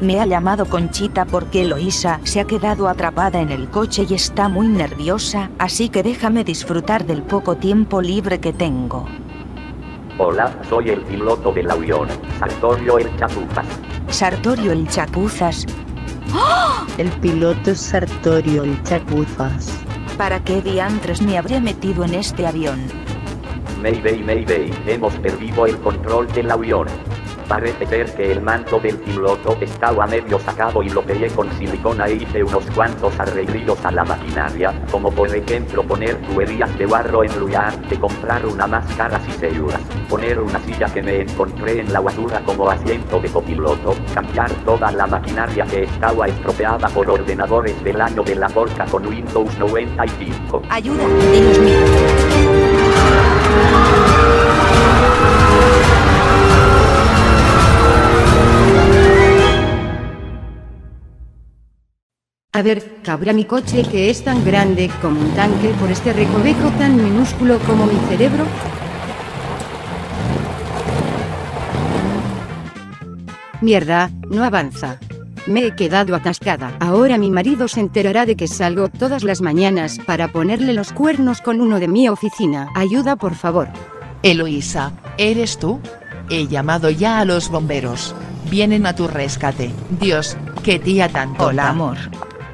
Me 0.00 0.20
ha 0.20 0.26
llamado 0.26 0.66
Conchita 0.66 1.24
porque 1.24 1.62
Eloísa 1.62 2.20
se 2.24 2.40
ha 2.40 2.44
quedado 2.44 2.88
atrapada 2.88 3.40
en 3.40 3.50
el 3.50 3.70
coche 3.70 4.06
y 4.08 4.14
está 4.14 4.48
muy 4.48 4.68
nerviosa, 4.68 5.50
así 5.58 5.88
que 5.88 6.02
déjame 6.02 6.44
disfrutar 6.44 7.06
del 7.06 7.22
poco 7.22 7.56
tiempo 7.56 8.02
libre 8.02 8.38
que 8.38 8.52
tengo. 8.52 9.06
Hola, 10.18 10.52
soy 10.68 10.90
el 10.90 11.00
piloto 11.02 11.52
del 11.52 11.70
avión, 11.70 12.08
Sartorio 12.38 12.98
el 12.98 13.16
Chapuzas. 13.16 13.66
Sartorio 14.08 14.72
el 14.72 14.86
Chapuzas. 14.88 15.66
El 16.98 17.10
piloto 17.20 17.70
es 17.70 17.80
Sartorio 17.80 18.64
el 18.64 18.82
Chapuzas. 18.82 19.70
¿Para 20.16 20.42
qué 20.42 20.60
diantres 20.60 21.22
me 21.22 21.38
habría 21.38 21.60
metido 21.60 22.04
en 22.04 22.14
este 22.14 22.46
avión? 22.46 22.80
Mayday, 23.80 24.22
Mayday, 24.22 24.72
hemos 24.86 25.12
perdido 25.14 25.66
el 25.66 25.76
control 25.78 26.30
del 26.32 26.50
avión. 26.50 26.86
Parece 27.48 27.86
ser 27.86 28.14
que 28.14 28.32
el 28.32 28.42
manto 28.42 28.78
del 28.80 28.98
piloto 28.98 29.56
estaba 29.60 30.06
medio 30.06 30.38
sacado 30.38 30.82
y 30.82 30.88
lo 30.88 31.02
pegué 31.02 31.28
con 31.28 31.50
silicona 31.52 32.06
e 32.06 32.14
hice 32.14 32.42
unos 32.42 32.64
cuantos 32.74 33.18
arreglillos 33.18 33.84
a 33.84 33.90
la 33.90 34.04
maquinaria, 34.04 34.72
como 34.90 35.10
por 35.10 35.34
ejemplo 35.34 35.82
poner 35.82 36.16
tuberías 36.22 36.76
de 36.78 36.86
barro 36.86 37.24
en 37.24 37.38
lugar 37.38 37.78
de 37.88 37.98
comprar 37.98 38.44
una 38.46 38.66
máscara 38.66 39.20
y 39.28 39.32
selluras, 39.32 39.80
poner 40.08 40.40
una 40.40 40.60
silla 40.60 40.86
que 40.86 41.02
me 41.02 41.22
encontré 41.22 41.80
en 41.80 41.92
la 41.92 42.00
basura 42.00 42.40
como 42.44 42.68
asiento 42.68 43.20
de 43.20 43.28
copiloto, 43.28 43.94
cambiar 44.14 44.50
toda 44.64 44.90
la 44.92 45.06
maquinaria 45.06 45.64
que 45.64 45.84
estaba 45.84 46.26
estropeada 46.26 46.88
por 46.88 47.08
ordenadores 47.10 47.82
del 47.84 48.00
año 48.00 48.22
de 48.22 48.36
la 48.36 48.48
porca 48.48 48.84
con 48.86 49.06
Windows 49.06 49.58
95. 49.58 50.62
Ayuda, 50.70 51.04
Dios. 51.32 52.01
A 62.54 62.60
ver, 62.60 62.98
cabrá 63.02 63.32
mi 63.32 63.46
coche 63.46 63.82
que 63.82 64.10
es 64.10 64.24
tan 64.24 64.44
grande 64.44 64.90
como 65.00 65.18
un 65.18 65.30
tanque 65.30 65.70
por 65.80 65.90
este 65.90 66.12
recoveco 66.12 66.68
tan 66.78 67.02
minúsculo 67.02 67.58
como 67.60 67.86
mi 67.86 67.98
cerebro. 68.10 68.44
Mierda, 73.62 74.10
no 74.28 74.44
avanza. 74.44 74.98
Me 75.46 75.64
he 75.64 75.74
quedado 75.74 76.14
atascada. 76.14 76.76
Ahora 76.78 77.16
mi 77.16 77.30
marido 77.30 77.68
se 77.68 77.80
enterará 77.80 78.26
de 78.26 78.36
que 78.36 78.46
salgo 78.46 78.90
todas 78.90 79.24
las 79.24 79.40
mañanas 79.40 79.98
para 80.04 80.28
ponerle 80.28 80.74
los 80.74 80.92
cuernos 80.92 81.40
con 81.40 81.62
uno 81.62 81.80
de 81.80 81.88
mi 81.88 82.06
oficina. 82.10 82.68
Ayuda, 82.74 83.16
por 83.16 83.34
favor. 83.34 83.68
Eloísa, 84.22 84.92
¿eres 85.16 85.58
tú? 85.58 85.80
He 86.28 86.48
llamado 86.48 86.90
ya 86.90 87.20
a 87.20 87.24
los 87.24 87.48
bomberos. 87.48 88.14
Vienen 88.50 88.84
a 88.84 88.94
tu 88.94 89.08
rescate. 89.08 89.70
Dios, 89.98 90.36
qué 90.62 90.78
tía 90.78 91.08
tan 91.08 91.30
tonta. 91.30 91.46
Hola, 91.46 91.68
amor. 91.70 91.96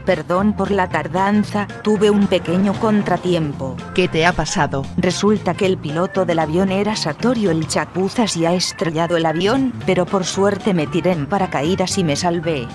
Perdón 0.09 0.55
por 0.55 0.71
la 0.71 0.89
tardanza, 0.89 1.69
tuve 1.83 2.09
un 2.09 2.29
pequeño 2.29 2.73
contratiempo. 2.81 3.77
¿Qué 3.95 4.09
te 4.09 4.25
ha 4.25 4.33
pasado? 4.33 4.87
Resulta 4.97 5.53
que 5.53 5.67
el 5.67 5.77
piloto 5.77 6.25
del 6.25 6.39
avión 6.39 6.73
era 6.73 6.97
Satorio 6.97 7.51
el 7.51 7.69
Chapuzas 7.69 8.35
y 8.39 8.47
ha 8.47 8.55
estrellado 8.55 9.19
el 9.19 9.27
avión, 9.27 9.75
pero 9.85 10.07
por 10.07 10.25
suerte 10.25 10.73
me 10.73 10.87
tiré 10.87 11.13
en 11.13 11.27
paracaídas 11.27 11.99
y 11.99 12.05
me 12.05 12.17
salvé. 12.17 12.67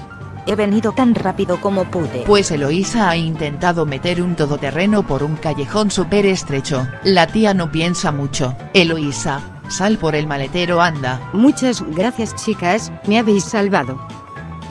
He 0.45 0.53
venido 0.53 0.91
tan 0.91 1.15
rápido 1.15 1.59
como 1.59 1.85
pude. 1.85 2.21
Pues 2.27 2.51
Eloísa 2.51 3.09
ha 3.09 3.17
intentado 3.17 3.87
meter 3.87 4.21
un 4.21 4.35
todoterreno 4.35 5.01
por 5.01 5.23
un 5.23 5.35
callejón 5.35 5.89
súper 5.89 6.27
estrecho. 6.27 6.87
La 7.03 7.25
tía 7.25 7.55
no 7.55 7.71
piensa 7.71 8.11
mucho. 8.11 8.55
Eloísa, 8.75 9.41
sal 9.69 9.97
por 9.97 10.13
el 10.13 10.27
maletero 10.27 10.83
anda. 10.83 11.19
Muchas 11.33 11.81
gracias 11.81 12.35
chicas, 12.35 12.91
me 13.07 13.17
habéis 13.17 13.45
salvado. 13.45 14.22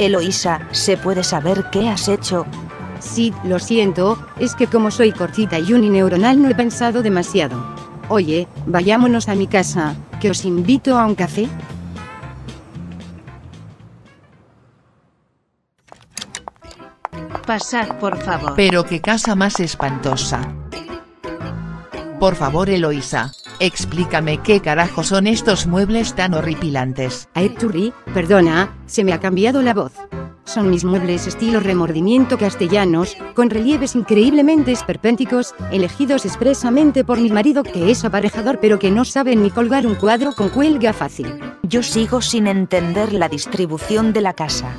Eloísa, 0.07 0.67
¿se 0.73 0.97
puede 0.97 1.23
saber 1.23 1.71
qué 1.71 1.89
has 1.89 2.09
hecho? 2.09 2.47
Sí, 3.01 3.33
lo 3.45 3.59
siento, 3.59 4.19
es 4.39 4.55
que 4.55 4.67
como 4.67 4.91
soy 4.91 5.13
cortita 5.13 5.59
y 5.59 5.73
unineuronal 5.73 6.41
no 6.41 6.49
he 6.49 6.55
pensado 6.55 7.03
demasiado. 7.03 7.57
Oye, 8.09 8.49
vayámonos 8.67 9.29
a 9.29 9.35
mi 9.35 9.47
casa, 9.47 9.95
que 10.21 10.31
os 10.31 10.45
invito 10.45 10.99
a 10.99 11.07
un 11.07 11.15
café. 11.15 11.49
Pasad, 17.47 17.99
por 17.99 18.17
favor. 18.23 18.55
Pero 18.57 18.85
qué 18.85 19.01
casa 19.01 19.35
más 19.35 19.61
espantosa. 19.61 20.41
Por 22.21 22.37
favor 22.37 22.71
Eloísa, 22.71 23.33
explícame 23.63 24.39
qué 24.39 24.61
carajo 24.61 25.05
son 25.05 25.27
estos 25.29 25.67
muebles 25.67 26.15
tan 26.15 26.35
horripilantes. 26.35 27.29
Aeturi, 27.35 27.93
perdona, 28.13 28.77
se 28.87 29.05
me 29.05 29.13
ha 29.13 29.21
cambiado 29.21 29.63
la 29.63 29.73
voz. 29.73 29.93
Son 30.45 30.71
mis 30.71 30.85
muebles 30.85 31.27
estilo 31.27 31.61
remordimiento 31.61 32.39
castellanos, 32.39 33.17
con 33.35 33.51
relieves 33.51 33.95
increíblemente 33.95 34.73
esperpénticos, 34.73 35.55
elegidos 35.71 36.25
expresamente 36.25 37.05
por 37.05 37.19
mi 37.21 37.31
marido 37.31 37.63
que 37.63 37.91
es 37.91 38.05
aparejador 38.05 38.59
pero 38.61 38.79
que 38.79 38.91
no 38.91 39.05
sabe 39.05 39.37
ni 39.37 39.51
colgar 39.51 39.87
un 39.87 39.95
cuadro 39.95 40.33
con 40.33 40.49
cuelga 40.49 40.93
fácil. 40.93 41.39
Yo 41.63 41.83
sigo 41.83 42.21
sin 42.21 42.47
entender 42.47 43.13
la 43.13 43.29
distribución 43.29 44.13
de 44.13 44.21
la 44.21 44.35
casa. 44.35 44.77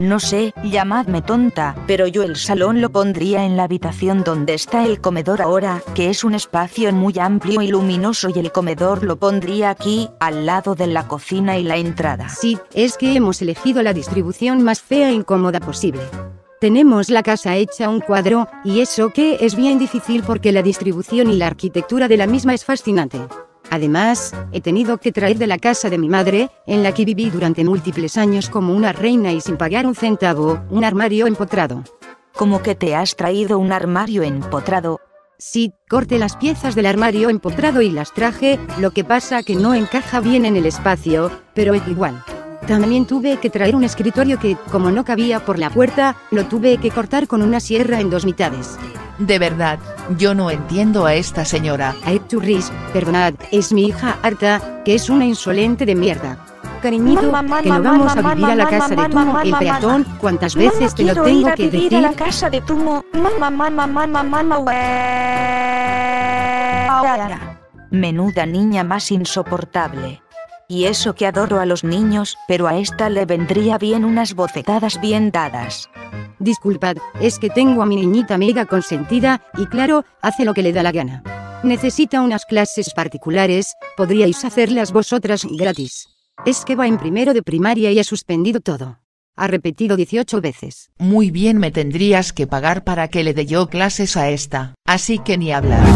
No 0.00 0.18
sé, 0.18 0.52
llamadme 0.64 1.22
tonta, 1.22 1.76
pero 1.86 2.08
yo 2.08 2.24
el 2.24 2.34
salón 2.36 2.80
lo 2.80 2.90
pondría 2.90 3.44
en 3.44 3.56
la 3.56 3.62
habitación 3.62 4.24
donde 4.24 4.54
está 4.54 4.84
el 4.84 5.00
comedor 5.00 5.40
ahora, 5.40 5.82
que 5.94 6.10
es 6.10 6.24
un 6.24 6.34
espacio 6.34 6.92
muy 6.92 7.16
amplio 7.18 7.62
y 7.62 7.68
luminoso 7.68 8.28
y 8.28 8.38
el 8.40 8.50
comedor 8.50 9.04
lo 9.04 9.16
pondría 9.16 9.70
aquí, 9.70 10.10
al 10.18 10.46
lado 10.46 10.74
de 10.74 10.88
la 10.88 11.06
cocina 11.06 11.58
y 11.58 11.62
la 11.62 11.76
entrada. 11.76 12.28
Sí, 12.28 12.58
es 12.74 12.98
que 12.98 13.14
hemos 13.14 13.40
elegido 13.40 13.82
la 13.82 13.92
distribución 13.92 14.64
más 14.64 14.82
fea 14.82 15.03
e 15.08 15.12
incómoda 15.12 15.60
posible. 15.60 16.02
Tenemos 16.60 17.10
la 17.10 17.22
casa 17.22 17.56
hecha 17.56 17.88
un 17.88 18.00
cuadro, 18.00 18.48
y 18.64 18.80
eso 18.80 19.10
que 19.10 19.36
es 19.40 19.54
bien 19.54 19.78
difícil 19.78 20.22
porque 20.22 20.52
la 20.52 20.62
distribución 20.62 21.30
y 21.30 21.36
la 21.36 21.48
arquitectura 21.48 22.08
de 22.08 22.16
la 22.16 22.26
misma 22.26 22.54
es 22.54 22.64
fascinante. 22.64 23.20
Además, 23.70 24.34
he 24.52 24.60
tenido 24.60 24.98
que 24.98 25.12
traer 25.12 25.36
de 25.36 25.46
la 25.46 25.58
casa 25.58 25.90
de 25.90 25.98
mi 25.98 26.08
madre, 26.08 26.50
en 26.66 26.82
la 26.82 26.92
que 26.92 27.04
viví 27.04 27.28
durante 27.30 27.64
múltiples 27.64 28.16
años 28.16 28.48
como 28.48 28.74
una 28.74 28.92
reina 28.92 29.32
y 29.32 29.40
sin 29.40 29.56
pagar 29.56 29.86
un 29.86 29.94
centavo, 29.94 30.62
un 30.70 30.84
armario 30.84 31.26
empotrado. 31.26 31.82
Como 32.34 32.62
que 32.62 32.74
te 32.74 32.94
has 32.94 33.16
traído 33.16 33.58
un 33.58 33.72
armario 33.72 34.22
empotrado. 34.22 35.00
Sí, 35.38 35.72
corté 35.88 36.18
las 36.18 36.36
piezas 36.36 36.74
del 36.74 36.86
armario 36.86 37.28
empotrado 37.28 37.82
y 37.82 37.90
las 37.90 38.14
traje, 38.14 38.58
lo 38.78 38.92
que 38.92 39.04
pasa 39.04 39.42
que 39.42 39.56
no 39.56 39.74
encaja 39.74 40.20
bien 40.20 40.46
en 40.46 40.56
el 40.56 40.66
espacio, 40.66 41.30
pero 41.54 41.74
es 41.74 41.86
igual. 41.88 42.24
También 42.66 43.04
tuve 43.04 43.36
que 43.36 43.50
traer 43.50 43.76
un 43.76 43.84
escritorio 43.84 44.38
que, 44.38 44.56
como 44.70 44.90
no 44.90 45.04
cabía 45.04 45.44
por 45.44 45.58
la 45.58 45.68
puerta, 45.68 46.16
lo 46.30 46.46
tuve 46.46 46.78
que 46.78 46.90
cortar 46.90 47.26
con 47.26 47.42
una 47.42 47.60
sierra 47.60 48.00
en 48.00 48.08
dos 48.08 48.24
mitades. 48.24 48.78
De 49.18 49.38
verdad, 49.38 49.78
yo 50.16 50.34
no 50.34 50.50
entiendo 50.50 51.04
a 51.04 51.14
esta 51.14 51.44
señora. 51.44 51.94
A 52.04 52.28
Churris, 52.28 52.72
perdonad, 52.92 53.34
es 53.52 53.72
mi 53.72 53.86
hija 53.86 54.18
Arta, 54.22 54.82
que 54.84 54.94
es 54.94 55.10
una 55.10 55.26
insolente 55.26 55.84
de 55.84 55.94
mierda. 55.94 56.38
Cariñito, 56.82 57.32
que 57.62 57.68
no 57.70 57.82
vamos 57.82 58.16
a 58.16 58.34
vivir 58.34 58.44
a 58.44 58.54
la 58.54 58.66
casa 58.66 58.94
de 58.94 59.08
Tumo, 59.08 59.40
el 59.40 59.54
peatón, 59.54 60.04
¿cuántas 60.18 60.54
veces 60.54 60.94
te 60.94 61.04
lo 61.04 61.22
tengo 61.22 61.54
que 61.54 61.70
decir? 61.70 61.92
la 61.92 62.12
casa 62.12 62.50
de 62.50 62.60
Tumo. 62.60 63.04
Mamá, 63.12 63.50
mamá, 63.50 63.86
mamá, 63.86 64.42
mamá, 64.42 64.64
Menuda 67.90 68.44
niña 68.44 68.84
más 68.84 69.10
insoportable. 69.12 70.23
Y 70.74 70.86
eso 70.86 71.14
que 71.14 71.24
adoro 71.24 71.60
a 71.60 71.66
los 71.66 71.84
niños, 71.84 72.36
pero 72.48 72.66
a 72.66 72.76
esta 72.76 73.08
le 73.08 73.26
vendría 73.26 73.78
bien 73.78 74.04
unas 74.04 74.34
bofetadas 74.34 75.00
bien 75.00 75.30
dadas. 75.30 75.88
Disculpad, 76.40 76.96
es 77.20 77.38
que 77.38 77.48
tengo 77.48 77.80
a 77.80 77.86
mi 77.86 77.94
niñita 77.94 78.38
mega 78.38 78.66
consentida, 78.66 79.40
y 79.56 79.66
claro, 79.66 80.04
hace 80.20 80.44
lo 80.44 80.52
que 80.52 80.64
le 80.64 80.72
da 80.72 80.82
la 80.82 80.90
gana. 80.90 81.22
Necesita 81.62 82.22
unas 82.22 82.44
clases 82.44 82.92
particulares, 82.92 83.74
podríais 83.96 84.44
hacerlas 84.44 84.90
vosotras 84.90 85.46
gratis. 85.48 86.08
Es 86.44 86.64
que 86.64 86.74
va 86.74 86.88
en 86.88 86.98
primero 86.98 87.34
de 87.34 87.44
primaria 87.44 87.92
y 87.92 88.00
ha 88.00 88.04
suspendido 88.04 88.58
todo. 88.58 88.98
Ha 89.36 89.46
repetido 89.46 89.94
18 89.96 90.40
veces. 90.40 90.90
Muy 90.98 91.30
bien 91.30 91.58
me 91.58 91.70
tendrías 91.70 92.32
que 92.32 92.48
pagar 92.48 92.82
para 92.82 93.06
que 93.06 93.22
le 93.22 93.32
dé 93.32 93.46
yo 93.46 93.68
clases 93.68 94.16
a 94.16 94.28
esta, 94.28 94.74
así 94.84 95.20
que 95.20 95.38
ni 95.38 95.52
hablar. 95.52 95.86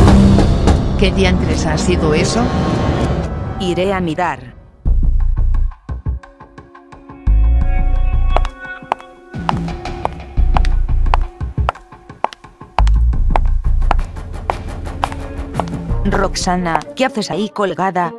¿Qué 1.01 1.11
diantres 1.11 1.67
ha 1.67 1.77
sido 1.79 2.15
eso? 2.15 2.45
Iré 3.59 3.93
a 3.93 4.01
mirar. 4.01 4.58
Roxana, 16.13 16.81
¿qué 16.97 17.05
haces 17.05 17.31
ahí 17.31 17.49
colgada? 17.49 18.15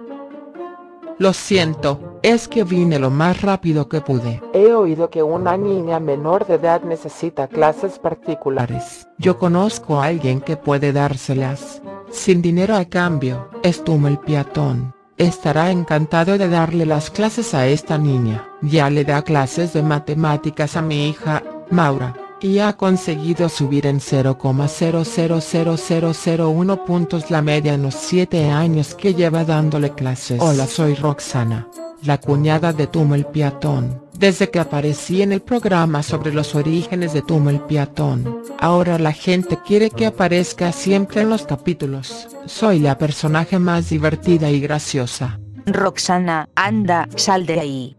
Lo 1.17 1.33
siento, 1.33 2.19
es 2.23 2.47
que 2.47 2.63
vine 2.63 2.97
lo 2.97 3.09
más 3.09 3.41
rápido 3.41 3.89
que 3.89 3.99
pude. 4.01 4.41
He 4.53 4.71
oído 4.73 5.09
que 5.09 5.21
una 5.21 5.57
niña 5.57 5.99
menor 5.99 6.47
de 6.47 6.55
edad 6.55 6.81
necesita 6.83 7.47
clases 7.47 7.99
particulares. 7.99 9.07
Yo 9.17 9.37
conozco 9.37 9.99
a 9.99 10.05
alguien 10.05 10.39
que 10.39 10.55
puede 10.55 10.93
dárselas. 10.93 11.81
Sin 12.09 12.41
dinero 12.41 12.75
a 12.75 12.85
cambio, 12.85 13.49
es 13.63 13.83
el 13.85 14.17
peatón. 14.19 14.93
Estará 15.17 15.71
encantado 15.71 16.37
de 16.37 16.47
darle 16.47 16.85
las 16.85 17.09
clases 17.09 17.53
a 17.53 17.67
esta 17.67 17.97
niña. 17.97 18.47
Ya 18.61 18.89
le 18.89 19.03
da 19.03 19.21
clases 19.21 19.73
de 19.73 19.83
matemáticas 19.83 20.77
a 20.77 20.81
mi 20.81 21.09
hija, 21.09 21.43
Maura 21.69 22.13
y 22.41 22.59
ha 22.59 22.73
conseguido 22.73 23.47
subir 23.49 23.87
en 23.87 23.99
0,000001 23.99 26.85
puntos 26.85 27.31
la 27.31 27.41
media 27.41 27.73
en 27.73 27.81
los 27.83 27.95
7 27.95 28.49
años 28.49 28.95
que 28.95 29.13
lleva 29.13 29.43
dándole 29.45 29.91
clases. 29.91 30.41
Hola 30.41 30.67
soy 30.67 30.95
Roxana, 30.95 31.69
la 32.03 32.17
cuñada 32.19 32.73
de 32.73 32.87
Tumo 32.87 33.15
el 33.15 33.25
Piatón. 33.25 34.03
Desde 34.17 34.49
que 34.49 34.59
aparecí 34.59 35.21
en 35.21 35.31
el 35.31 35.41
programa 35.41 36.03
sobre 36.03 36.33
los 36.33 36.53
orígenes 36.55 37.13
de 37.13 37.21
Tumo 37.21 37.49
el 37.49 37.61
Piatón, 37.61 38.41
ahora 38.59 38.99
la 38.99 39.13
gente 39.13 39.57
quiere 39.65 39.89
que 39.89 40.05
aparezca 40.05 40.73
siempre 40.73 41.21
en 41.21 41.29
los 41.29 41.43
capítulos. 41.43 42.27
Soy 42.45 42.79
la 42.79 42.97
personaje 42.97 43.59
más 43.59 43.89
divertida 43.89 44.51
y 44.51 44.59
graciosa. 44.59 45.39
Roxana, 45.65 46.49
anda, 46.55 47.07
sal 47.15 47.45
de 47.45 47.59
ahí 47.59 47.98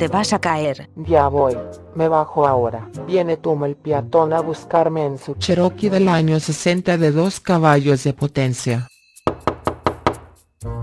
te 0.00 0.08
vas 0.08 0.32
a 0.32 0.38
caer. 0.38 0.88
Ya 0.96 1.28
voy, 1.28 1.54
me 1.94 2.08
bajo 2.08 2.46
ahora. 2.46 2.88
Viene 3.06 3.36
Tumo 3.36 3.66
el 3.66 3.76
peatón 3.76 4.32
a 4.32 4.40
buscarme 4.40 5.04
en 5.04 5.18
su 5.18 5.34
Cherokee 5.34 5.90
del 5.90 6.08
año 6.08 6.40
60 6.40 6.96
de 6.96 7.12
dos 7.12 7.38
caballos 7.38 8.02
de 8.02 8.14
potencia. 8.14 8.88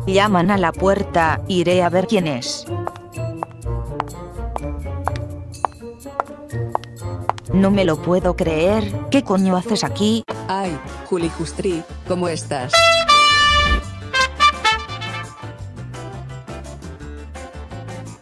Llaman 0.05 0.51
a 0.51 0.57
la 0.59 0.71
puerta, 0.71 1.41
iré 1.47 1.81
a 1.81 1.89
ver 1.89 2.05
quién 2.05 2.27
es. 2.27 2.65
No 7.51 7.71
me 7.71 7.85
lo 7.85 7.99
puedo 7.99 8.35
creer, 8.35 8.83
¿qué 9.09 9.23
coño 9.23 9.57
haces 9.57 9.83
aquí? 9.83 10.23
Ay, 10.47 10.77
Juli 11.09 11.29
Justri, 11.29 11.83
¿cómo 12.07 12.29
estás? 12.29 12.71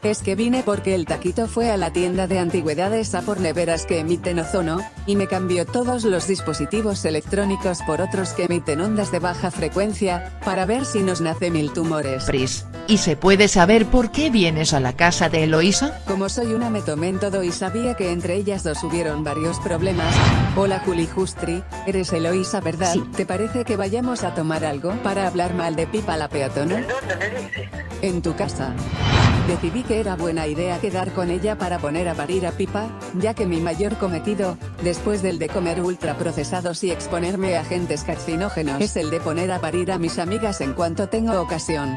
Es 0.05 0.21
que 0.21 0.35
vine 0.35 0.61
porque 0.63 0.93
el 0.93 1.07
taquito 1.07 1.47
fue 1.47 1.71
a 1.71 1.77
la 1.77 1.91
tienda 1.91 2.27
de 2.27 2.37
antigüedades 2.37 3.15
a 3.15 3.23
por 3.23 3.39
neveras 3.39 3.87
que 3.87 3.97
emiten 3.97 4.37
ozono, 4.37 4.79
y 5.07 5.15
me 5.15 5.25
cambió 5.25 5.65
todos 5.65 6.03
los 6.03 6.27
dispositivos 6.27 7.03
electrónicos 7.05 7.79
por 7.87 8.01
otros 8.01 8.33
que 8.33 8.43
emiten 8.43 8.81
ondas 8.81 9.11
de 9.11 9.17
baja 9.17 9.49
frecuencia, 9.49 10.37
para 10.45 10.67
ver 10.67 10.85
si 10.85 10.99
nos 10.99 11.21
nace 11.21 11.49
mil 11.49 11.73
tumores. 11.73 12.25
Pris, 12.25 12.67
¿y 12.85 12.99
se 12.99 13.17
puede 13.17 13.47
saber 13.47 13.87
por 13.87 14.11
qué 14.11 14.29
vienes 14.29 14.73
a 14.73 14.79
la 14.79 14.93
casa 14.93 15.27
de 15.27 15.45
Eloisa? 15.45 15.99
Como 16.05 16.29
soy 16.29 16.53
una 16.53 16.69
me 16.69 16.83
tomé 16.83 17.09
en 17.09 17.19
todo 17.19 17.41
y 17.41 17.51
sabía 17.51 17.95
que 17.95 18.11
entre 18.11 18.35
ellas 18.35 18.63
dos 18.63 18.83
hubieron 18.83 19.23
varios 19.23 19.59
problemas. 19.61 20.13
Hola 20.55 20.83
Juli 20.85 21.07
Justri, 21.07 21.63
eres 21.87 22.13
Eloisa 22.13 22.61
verdad? 22.61 22.93
Sí. 22.93 23.03
¿Te 23.17 23.25
parece 23.25 23.65
que 23.65 23.75
vayamos 23.75 24.23
a 24.23 24.35
tomar 24.35 24.65
algo 24.65 24.91
para 25.01 25.25
hablar 25.25 25.55
mal 25.55 25.75
de 25.75 25.87
Pipa 25.87 26.15
la 26.15 26.29
peatona? 26.29 26.85
En 28.03 28.21
tu 28.21 28.35
casa. 28.35 28.71
Decidí 29.47 29.83
que 29.83 29.99
era 29.99 30.15
buena 30.15 30.47
idea 30.47 30.79
quedar 30.79 31.11
con 31.11 31.29
ella 31.29 31.55
para 31.55 31.77
poner 31.77 32.09
a 32.09 32.15
parir 32.15 32.47
a 32.47 32.51
Pipa, 32.51 32.87
ya 33.19 33.35
que 33.35 33.45
mi 33.45 33.61
mayor 33.61 33.95
cometido, 33.97 34.57
después 34.81 35.21
del 35.21 35.37
de 35.37 35.49
comer 35.49 35.81
ultraprocesados 35.81 36.83
y 36.83 36.89
exponerme 36.89 37.55
a 37.55 37.61
agentes 37.61 38.03
carcinógenos, 38.03 38.81
es 38.81 38.95
el 38.97 39.11
de 39.11 39.19
poner 39.19 39.51
a 39.51 39.61
parir 39.61 39.91
a 39.91 39.99
mis 39.99 40.17
amigas 40.17 40.61
en 40.61 40.73
cuanto 40.73 41.09
tengo 41.09 41.39
ocasión. 41.39 41.95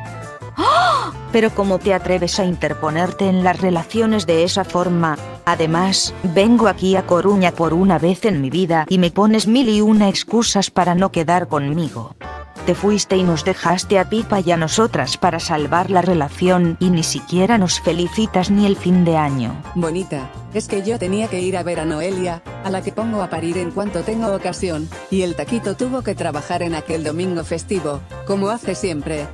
Pero 1.32 1.48
¿cómo 1.54 1.78
te 1.78 1.94
atreves 1.94 2.38
a 2.38 2.44
interponerte 2.44 3.26
en 3.28 3.42
las 3.42 3.58
relaciones 3.58 4.26
de 4.26 4.44
esa 4.44 4.64
forma? 4.64 5.16
Además, 5.46 6.12
vengo 6.34 6.68
aquí 6.68 6.96
a 6.96 7.06
Coruña 7.06 7.52
por 7.52 7.72
una 7.72 7.98
vez 7.98 8.26
en 8.26 8.42
mi 8.42 8.50
vida 8.50 8.84
y 8.90 8.98
me 8.98 9.10
pones 9.10 9.46
mil 9.46 9.70
y 9.70 9.80
una 9.80 10.10
excusas 10.10 10.70
para 10.70 10.94
no 10.94 11.10
quedar 11.12 11.48
conmigo. 11.48 12.14
Te 12.68 12.74
fuiste 12.74 13.16
y 13.16 13.22
nos 13.22 13.46
dejaste 13.46 13.98
a 13.98 14.10
Pipa 14.10 14.40
y 14.40 14.50
a 14.50 14.58
nosotras 14.58 15.16
para 15.16 15.40
salvar 15.40 15.90
la 15.90 16.02
relación 16.02 16.76
y 16.80 16.90
ni 16.90 17.02
siquiera 17.02 17.56
nos 17.56 17.80
felicitas 17.80 18.50
ni 18.50 18.66
el 18.66 18.76
fin 18.76 19.06
de 19.06 19.16
año. 19.16 19.56
Bonita, 19.74 20.30
es 20.52 20.68
que 20.68 20.82
yo 20.82 20.98
tenía 20.98 21.28
que 21.28 21.40
ir 21.40 21.56
a 21.56 21.62
ver 21.62 21.80
a 21.80 21.86
Noelia, 21.86 22.42
a 22.64 22.68
la 22.68 22.82
que 22.82 22.92
pongo 22.92 23.22
a 23.22 23.30
parir 23.30 23.56
en 23.56 23.70
cuanto 23.70 24.02
tengo 24.02 24.34
ocasión, 24.34 24.86
y 25.10 25.22
el 25.22 25.34
taquito 25.34 25.76
tuvo 25.76 26.02
que 26.02 26.14
trabajar 26.14 26.60
en 26.62 26.74
aquel 26.74 27.04
domingo 27.04 27.42
festivo, 27.42 28.02
como 28.26 28.50
hace 28.50 28.74
siempre. 28.74 29.26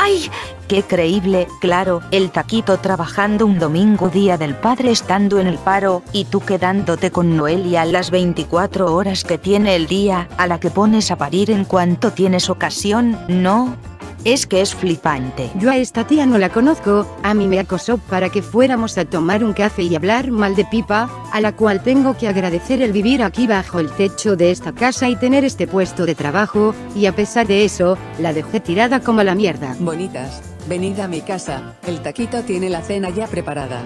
¡Ay! 0.00 0.30
¡Qué 0.68 0.84
creíble! 0.84 1.48
Claro, 1.60 2.02
el 2.12 2.30
taquito 2.30 2.78
trabajando 2.78 3.46
un 3.46 3.58
domingo 3.58 4.08
día 4.08 4.38
del 4.38 4.54
padre 4.54 4.92
estando 4.92 5.40
en 5.40 5.48
el 5.48 5.58
paro, 5.58 6.02
y 6.12 6.26
tú 6.26 6.40
quedándote 6.40 7.10
con 7.10 7.36
Noelia 7.36 7.84
las 7.84 8.10
24 8.12 8.94
horas 8.94 9.24
que 9.24 9.38
tiene 9.38 9.74
el 9.74 9.88
día, 9.88 10.28
a 10.36 10.46
la 10.46 10.60
que 10.60 10.70
pones 10.70 11.10
a 11.10 11.16
parir 11.16 11.50
en 11.50 11.64
cuanto 11.64 12.12
tienes 12.12 12.48
ocasión, 12.48 13.18
¿no? 13.28 13.76
Es 14.24 14.46
que 14.46 14.60
es 14.60 14.74
flipante. 14.74 15.50
Yo 15.56 15.70
a 15.70 15.76
esta 15.76 16.06
tía 16.06 16.26
no 16.26 16.38
la 16.38 16.48
conozco, 16.48 17.06
a 17.22 17.34
mí 17.34 17.46
me 17.46 17.60
acosó 17.60 17.98
para 17.98 18.28
que 18.30 18.42
fuéramos 18.42 18.98
a 18.98 19.04
tomar 19.04 19.44
un 19.44 19.52
café 19.52 19.84
y 19.84 19.94
hablar 19.94 20.30
mal 20.30 20.56
de 20.56 20.64
pipa, 20.64 21.08
a 21.32 21.40
la 21.40 21.54
cual 21.54 21.82
tengo 21.82 22.16
que 22.16 22.28
agradecer 22.28 22.82
el 22.82 22.92
vivir 22.92 23.22
aquí 23.22 23.46
bajo 23.46 23.78
el 23.78 23.90
techo 23.90 24.36
de 24.36 24.50
esta 24.50 24.72
casa 24.72 25.08
y 25.08 25.16
tener 25.16 25.44
este 25.44 25.66
puesto 25.66 26.04
de 26.04 26.14
trabajo, 26.14 26.74
y 26.96 27.06
a 27.06 27.14
pesar 27.14 27.46
de 27.46 27.64
eso, 27.64 27.96
la 28.18 28.32
dejé 28.32 28.60
tirada 28.60 29.00
como 29.00 29.22
la 29.22 29.34
mierda. 29.34 29.76
Bonitas, 29.78 30.42
venid 30.68 30.98
a 30.98 31.08
mi 31.08 31.20
casa, 31.20 31.76
el 31.86 32.02
taquito 32.02 32.42
tiene 32.42 32.68
la 32.70 32.82
cena 32.82 33.10
ya 33.10 33.28
preparada. 33.28 33.82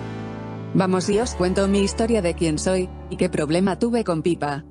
Vamos 0.75 1.11
y 1.11 1.19
os 1.19 1.35
cuento 1.35 1.69
mi 1.69 1.81
historia 1.81 2.23
de 2.23 2.35
quién 2.35 2.59
soy, 2.59 2.89
y 3.11 3.17
qué 3.17 3.29
problema 3.29 3.79
tuve 3.79 4.03
con 4.03 4.23
Pipa. 4.23 4.65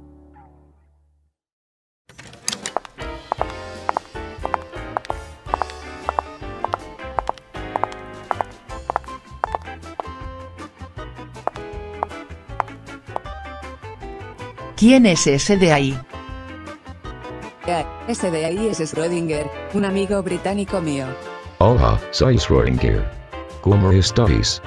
¿Quién 14.82 15.06
es 15.06 15.28
ese 15.28 15.58
de 15.58 15.72
ahí? 15.72 15.96
Ese 18.08 18.32
de 18.32 18.46
ahí 18.46 18.66
es 18.66 18.80
Schrödinger, 18.80 19.48
un 19.76 19.86
amigo 19.86 20.24
británico 20.24 20.82
mío. 20.82 21.06
Hola, 21.60 22.02
soy 22.10 22.38
Schrödinger. 22.38 23.08
¿Cómo 23.62 23.92
estáis? 23.92 24.60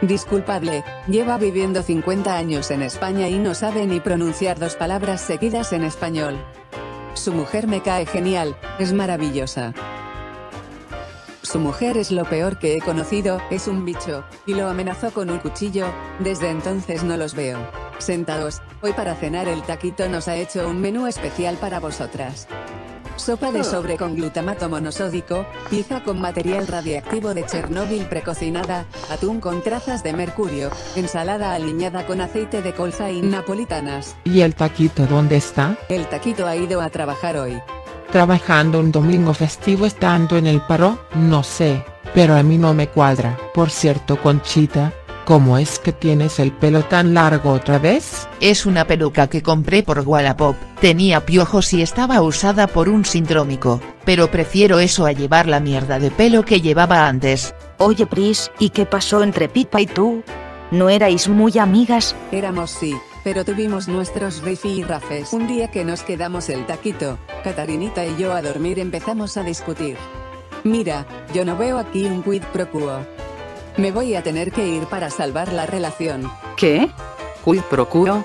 Disculpadle, 0.00 0.84
lleva 1.06 1.36
viviendo 1.36 1.82
50 1.82 2.34
años 2.34 2.70
en 2.70 2.80
España 2.80 3.28
y 3.28 3.38
no 3.38 3.54
sabe 3.54 3.86
ni 3.86 4.00
pronunciar 4.00 4.58
dos 4.58 4.74
palabras 4.74 5.20
seguidas 5.20 5.74
en 5.74 5.84
español. 5.84 6.38
Su 7.12 7.34
mujer 7.34 7.66
me 7.66 7.82
cae 7.82 8.06
genial, 8.06 8.56
es 8.78 8.94
maravillosa. 8.94 9.74
Su 11.42 11.58
mujer 11.58 11.98
es 11.98 12.10
lo 12.10 12.24
peor 12.24 12.58
que 12.58 12.74
he 12.74 12.80
conocido, 12.80 13.42
es 13.50 13.68
un 13.68 13.84
bicho, 13.84 14.24
y 14.46 14.54
lo 14.54 14.66
amenazó 14.66 15.10
con 15.10 15.28
un 15.28 15.40
cuchillo, 15.40 15.88
desde 16.20 16.48
entonces 16.48 17.04
no 17.04 17.18
los 17.18 17.34
veo. 17.34 17.87
Sentaos, 17.98 18.62
hoy 18.80 18.92
para 18.92 19.14
cenar 19.16 19.48
el 19.48 19.62
taquito 19.62 20.08
nos 20.08 20.28
ha 20.28 20.36
hecho 20.36 20.68
un 20.68 20.80
menú 20.80 21.06
especial 21.06 21.56
para 21.56 21.80
vosotras. 21.80 22.46
Sopa 23.16 23.50
de 23.50 23.64
sobre 23.64 23.96
con 23.96 24.14
glutamato 24.14 24.68
monosódico, 24.68 25.44
pizza 25.68 26.04
con 26.04 26.20
material 26.20 26.68
radiactivo 26.68 27.34
de 27.34 27.44
Chernóbil 27.44 28.06
precocinada, 28.06 28.86
atún 29.10 29.40
con 29.40 29.62
trazas 29.62 30.04
de 30.04 30.12
mercurio, 30.12 30.70
ensalada 30.94 31.52
aliñada 31.52 32.06
con 32.06 32.20
aceite 32.20 32.62
de 32.62 32.72
colza 32.72 33.10
y 33.10 33.20
napolitanas. 33.20 34.14
¿Y 34.22 34.42
el 34.42 34.54
taquito 34.54 35.04
dónde 35.06 35.36
está? 35.36 35.76
El 35.88 36.06
taquito 36.06 36.46
ha 36.46 36.54
ido 36.54 36.80
a 36.80 36.90
trabajar 36.90 37.36
hoy. 37.36 37.60
Trabajando 38.12 38.78
un 38.78 38.92
domingo 38.92 39.34
festivo 39.34 39.84
estando 39.84 40.36
en 40.36 40.46
el 40.46 40.60
paro, 40.60 41.00
no 41.16 41.42
sé, 41.42 41.84
pero 42.14 42.36
a 42.36 42.44
mí 42.44 42.56
no 42.56 42.72
me 42.72 42.88
cuadra. 42.88 43.36
Por 43.52 43.70
cierto 43.70 44.22
Conchita, 44.22 44.92
¿cómo 45.28 45.58
es 45.58 45.78
que 45.78 45.92
tienes 45.92 46.38
el 46.38 46.52
pelo 46.52 46.84
tan 46.84 47.12
largo 47.12 47.52
otra 47.52 47.78
vez? 47.78 48.26
Es 48.40 48.64
una 48.64 48.86
peluca 48.86 49.26
que 49.26 49.42
compré 49.42 49.82
por 49.82 50.00
Wallapop, 50.00 50.56
tenía 50.80 51.26
piojos 51.26 51.74
y 51.74 51.82
estaba 51.82 52.22
usada 52.22 52.66
por 52.66 52.88
un 52.88 53.04
sindrómico, 53.04 53.78
pero 54.06 54.30
prefiero 54.30 54.78
eso 54.78 55.04
a 55.04 55.12
llevar 55.12 55.46
la 55.46 55.60
mierda 55.60 55.98
de 55.98 56.10
pelo 56.10 56.46
que 56.46 56.62
llevaba 56.62 57.06
antes. 57.06 57.54
Oye 57.76 58.06
Pris, 58.06 58.50
¿y 58.58 58.70
qué 58.70 58.86
pasó 58.86 59.22
entre 59.22 59.50
Pipa 59.50 59.82
y 59.82 59.86
tú? 59.86 60.22
¿No 60.70 60.88
erais 60.88 61.28
muy 61.28 61.58
amigas? 61.58 62.16
Éramos 62.32 62.70
sí, 62.70 62.96
pero 63.22 63.44
tuvimos 63.44 63.86
nuestros 63.86 64.40
rifirrafes. 64.40 65.34
Un 65.34 65.46
día 65.46 65.70
que 65.70 65.84
nos 65.84 66.04
quedamos 66.04 66.48
el 66.48 66.64
taquito, 66.64 67.18
Catarinita 67.44 68.06
y 68.06 68.16
yo 68.16 68.32
a 68.32 68.40
dormir 68.40 68.78
empezamos 68.78 69.36
a 69.36 69.42
discutir. 69.42 69.98
Mira, 70.64 71.06
yo 71.34 71.44
no 71.44 71.54
veo 71.58 71.78
aquí 71.78 72.06
un 72.06 72.22
quid 72.22 72.44
pro 72.50 72.70
quo. 72.70 73.27
Me 73.78 73.92
voy 73.92 74.16
a 74.16 74.24
tener 74.24 74.50
que 74.50 74.66
ir 74.66 74.86
para 74.86 75.08
salvar 75.08 75.52
la 75.52 75.64
relación. 75.64 76.28
¿Qué? 76.56 76.90
¿Quid 77.44 77.60
pro 77.70 77.88
quo? 77.88 78.24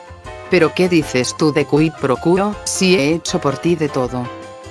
¿Pero 0.49 0.73
qué 0.73 0.89
dices 0.89 1.35
tú 1.37 1.53
de 1.53 1.65
quid 1.65 1.93
pro 2.01 2.17
quo 2.17 2.55
si 2.63 2.95
he 2.95 3.13
hecho 3.13 3.39
por 3.39 3.59
ti 3.59 3.75
de 3.75 3.87
todo? 3.87 4.27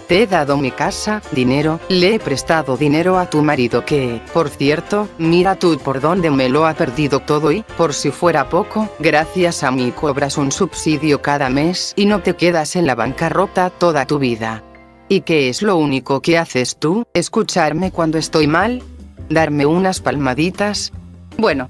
Te 0.08 0.22
he 0.22 0.26
dado 0.26 0.56
mi 0.56 0.72
casa, 0.72 1.22
dinero, 1.30 1.78
le 1.88 2.16
he 2.16 2.18
prestado 2.18 2.76
dinero 2.76 3.16
a 3.16 3.30
tu 3.30 3.42
marido 3.42 3.84
que, 3.84 4.20
por 4.34 4.48
cierto, 4.48 5.08
mira 5.18 5.54
tú 5.54 5.78
por 5.78 6.00
dónde 6.00 6.32
me 6.32 6.48
lo 6.48 6.66
ha 6.66 6.74
perdido 6.74 7.20
todo 7.20 7.52
y, 7.52 7.62
por 7.76 7.94
si 7.94 8.10
fuera 8.10 8.48
poco, 8.48 8.88
gracias 8.98 9.62
a 9.62 9.70
mí 9.70 9.92
cobras 9.92 10.36
un 10.36 10.50
subsidio 10.50 11.22
cada 11.22 11.48
mes 11.48 11.92
y 11.94 12.06
no 12.06 12.22
te 12.22 12.34
quedas 12.34 12.74
en 12.74 12.88
la 12.88 12.96
bancarrota 12.96 13.70
toda 13.70 14.04
tu 14.04 14.18
vida. 14.18 14.64
¿Y 15.08 15.20
qué 15.20 15.48
es 15.48 15.62
lo 15.62 15.76
único 15.76 16.22
que 16.22 16.38
haces 16.38 16.76
tú? 16.76 17.04
¿Escucharme 17.14 17.92
cuando 17.92 18.18
estoy 18.18 18.48
mal? 18.48 18.82
¿Darme 19.28 19.66
unas 19.66 20.00
palmaditas? 20.00 20.92
Bueno, 21.38 21.68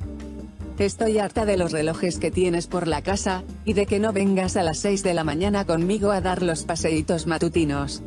Estoy 0.79 1.19
harta 1.19 1.45
de 1.45 1.57
los 1.57 1.71
relojes 1.71 2.19
que 2.19 2.33
tienes 2.33 2.67
por 2.67 2.89
la 2.89 3.03
casa, 3.03 3.45
y 3.65 3.75
de 3.75 3.87
que 3.87 4.01
no 4.01 4.13
vengas 4.13 4.57
a 4.57 4.65
las 4.65 4.79
6 4.79 5.05
de 5.05 5.15
la 5.15 5.23
mañana 5.23 5.65
conmigo 5.65 6.11
a 6.11 6.21
dar 6.21 6.43
los 6.43 6.65
paseitos 6.65 7.27
matutinos. 7.27 8.03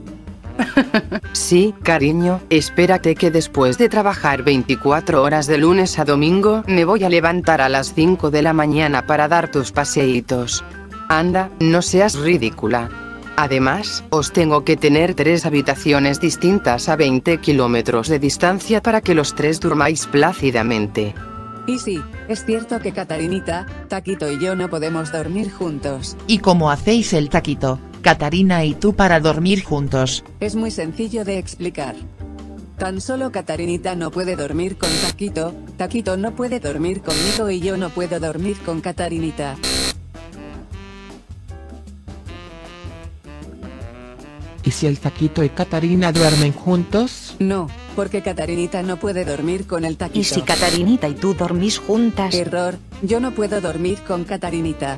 Sí, 1.34 1.74
cariño, 1.84 2.41
espérate 2.50 3.15
que 3.15 3.30
después 3.30 3.78
de 3.78 3.89
trabajar 3.89 4.43
24 4.43 5.21
horas 5.21 5.48
de 5.48 5.58
lunes 5.58 6.00
a 6.00 6.06
domingo, 6.06 6.63
me 6.65 6.86
voy 6.86 7.04
a 7.04 7.10
levantar 7.10 7.62
a 7.62 7.69
las 7.69 7.93
5 7.93 8.32
de 8.32 8.41
la 8.41 8.54
mañana 8.54 9.06
para 9.06 9.28
dar 9.28 9.52
tus 9.52 9.71
paseitos. 9.71 10.63
Anda, 11.10 11.50
no 11.60 11.82
seas 11.82 12.15
ridícula. 12.15 12.89
Además, 13.38 14.04
os 14.12 14.32
tengo 14.32 14.63
que 14.63 14.78
tener 14.78 15.13
tres 15.13 15.45
habitaciones 15.45 16.19
distintas 16.19 16.88
a 16.88 16.95
20 16.95 17.39
kilómetros 17.39 18.08
de 18.08 18.19
distancia 18.19 18.82
para 18.82 19.02
que 19.02 19.13
los 19.13 19.36
tres 19.36 19.60
durmáis 19.60 20.08
plácidamente. 20.08 21.13
Y 21.67 21.80
sí, 21.80 22.02
es 22.28 22.45
cierto 22.45 22.80
que 22.80 22.91
Catarinita, 22.91 23.65
Taquito 23.89 24.32
y 24.32 24.39
yo 24.39 24.56
no 24.56 24.69
podemos 24.69 25.12
dormir 25.12 25.52
juntos. 25.52 26.15
¿Y 26.28 26.38
cómo 26.39 26.69
hacéis 26.69 27.12
el 27.13 27.30
taquito, 27.30 27.80
Catarina 28.02 28.63
y 28.63 28.76
tú 28.76 28.93
para 28.93 29.19
dormir 29.19 29.63
juntos? 29.63 30.24
Es 30.39 30.56
muy 30.56 30.71
sencillo 30.71 31.26
de 31.26 31.39
explicar. 31.39 31.95
Tan 32.78 33.02
solo 33.02 33.32
Catarinita 33.32 33.95
no 33.95 34.12
puede 34.12 34.36
dormir 34.36 34.78
con 34.78 34.89
Taquito, 35.02 35.54
Taquito 35.78 36.17
no 36.17 36.36
puede 36.36 36.60
dormir 36.60 37.02
conmigo 37.02 37.50
y 37.50 37.62
yo 37.62 37.78
no 37.78 37.89
puedo 37.89 38.19
dormir 38.19 38.58
con 38.65 38.82
Catarinita. 38.82 39.56
¿Y 44.75 44.77
si 44.77 44.88
el 44.88 44.99
taquito 44.99 45.41
y 45.41 45.47
Catarina 45.47 46.11
duermen 46.11 46.51
juntos? 46.51 47.38
No, 47.39 47.69
porque 47.95 48.21
Catarinita 48.21 48.83
no 48.83 48.97
puede 48.97 49.23
dormir 49.23 49.67
con 49.67 49.85
el 49.85 49.95
Taquito. 49.95 50.19
¿Y 50.19 50.23
si 50.25 50.41
Catarinita 50.41 51.07
y 51.07 51.13
tú 51.13 51.33
dormís 51.33 51.77
juntas? 51.79 52.35
Error, 52.35 52.77
yo 53.01 53.21
no 53.21 53.31
puedo 53.31 53.61
dormir 53.61 53.99
con 54.05 54.25
Catarinita. 54.25 54.97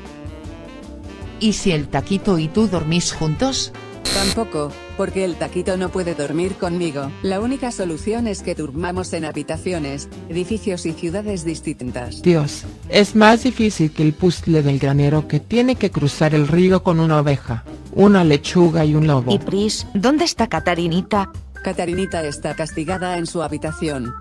¿Y 1.40 1.54
si 1.54 1.74
el 1.74 1.90
taquito 1.90 2.40
y 2.40 2.48
tú 2.48 2.68
dormís 2.68 3.14
juntos? 3.14 3.72
Tampoco, 4.16 4.72
porque 4.98 5.24
el 5.24 5.36
taquito 5.36 5.78
no 5.78 5.90
puede 5.90 6.16
dormir 6.16 6.56
conmigo. 6.56 7.12
La 7.22 7.40
única 7.40 7.72
solución 7.72 8.26
es 8.26 8.42
que 8.42 8.56
durmamos 8.56 9.14
en 9.14 9.26
habitaciones, 9.26 10.10
edificios 10.28 10.88
y 10.88 10.94
ciudades 10.94 11.46
distintas. 11.46 12.24
Dios, 12.24 12.64
es 12.90 13.16
más 13.16 13.44
difícil 13.44 13.92
que 13.92 14.02
el 14.02 14.14
puzzle 14.14 14.64
del 14.64 14.80
granero 14.80 15.28
que 15.28 15.40
tiene 15.40 15.76
que 15.76 15.92
cruzar 15.92 16.34
el 16.34 16.48
río 16.48 16.82
con 16.82 17.00
una 17.00 17.20
oveja, 17.20 17.64
una 17.98 18.24
lechuga 18.24 18.86
y 18.86 18.96
un 18.96 19.08
lobo. 19.08 19.34
¿Y 19.34 19.40
Pris, 19.40 19.88
dónde 19.94 20.24
está 20.24 20.48
Catarinita? 20.48 21.32
Catarinita 21.64 22.24
está 22.24 22.56
castigada 22.56 23.18
en 23.18 23.26
su 23.26 23.42
habitación. 23.42 24.14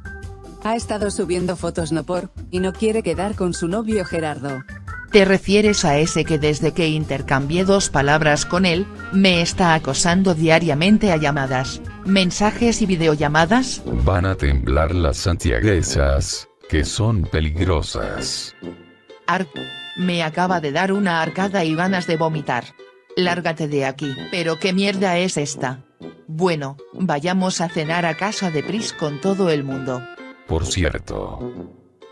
Ha 0.65 0.75
estado 0.75 1.11
subiendo 1.11 1.57
fotos 1.57 1.93
no 1.93 2.05
por, 2.05 2.31
y 2.51 2.59
no 2.59 2.73
quiere 2.73 3.03
quedar 3.03 3.35
con 3.37 3.53
su 3.53 3.69
novio 3.69 4.05
Gerardo. 4.05 4.63
¿Te 5.13 5.25
refieres 5.25 5.85
a 5.85 5.99
ese 5.99 6.25
que 6.25 6.39
desde 6.39 6.73
que 6.73 6.89
intercambié 6.89 7.65
dos 7.65 7.91
palabras 7.91 8.45
con 8.45 8.67
él, 8.67 8.87
me 9.13 9.43
está 9.43 9.75
acosando 9.75 10.35
diariamente 10.35 11.13
a 11.13 11.17
llamadas, 11.17 11.81
mensajes 12.05 12.83
y 12.83 12.87
videollamadas? 12.87 13.83
Van 14.05 14.27
a 14.27 14.35
temblar 14.35 14.95
las 14.95 15.19
santiaguesas, 15.19 16.49
que 16.69 16.85
son 16.85 17.23
peligrosas. 17.23 18.55
Ar 19.27 19.47
me 19.97 20.23
acaba 20.23 20.61
de 20.61 20.73
dar 20.73 20.93
una 20.93 21.23
arcada 21.23 21.65
y 21.65 21.75
ganas 21.75 22.07
de 22.07 22.17
vomitar. 22.17 22.65
Lárgate 23.17 23.67
de 23.67 23.87
aquí. 23.87 24.15
¿Pero 24.31 24.59
qué 24.59 24.75
mierda 24.75 25.17
es 25.19 25.39
esta? 25.39 25.83
Bueno, 26.27 26.77
vayamos 26.93 27.63
a 27.63 27.69
cenar 27.71 28.05
a 28.05 28.15
casa 28.15 28.51
de 28.51 28.63
Pris 28.63 28.93
con 28.93 29.21
todo 29.23 29.49
el 29.49 29.65
mundo. 29.65 30.03
Por 30.47 30.67
cierto, 30.67 31.41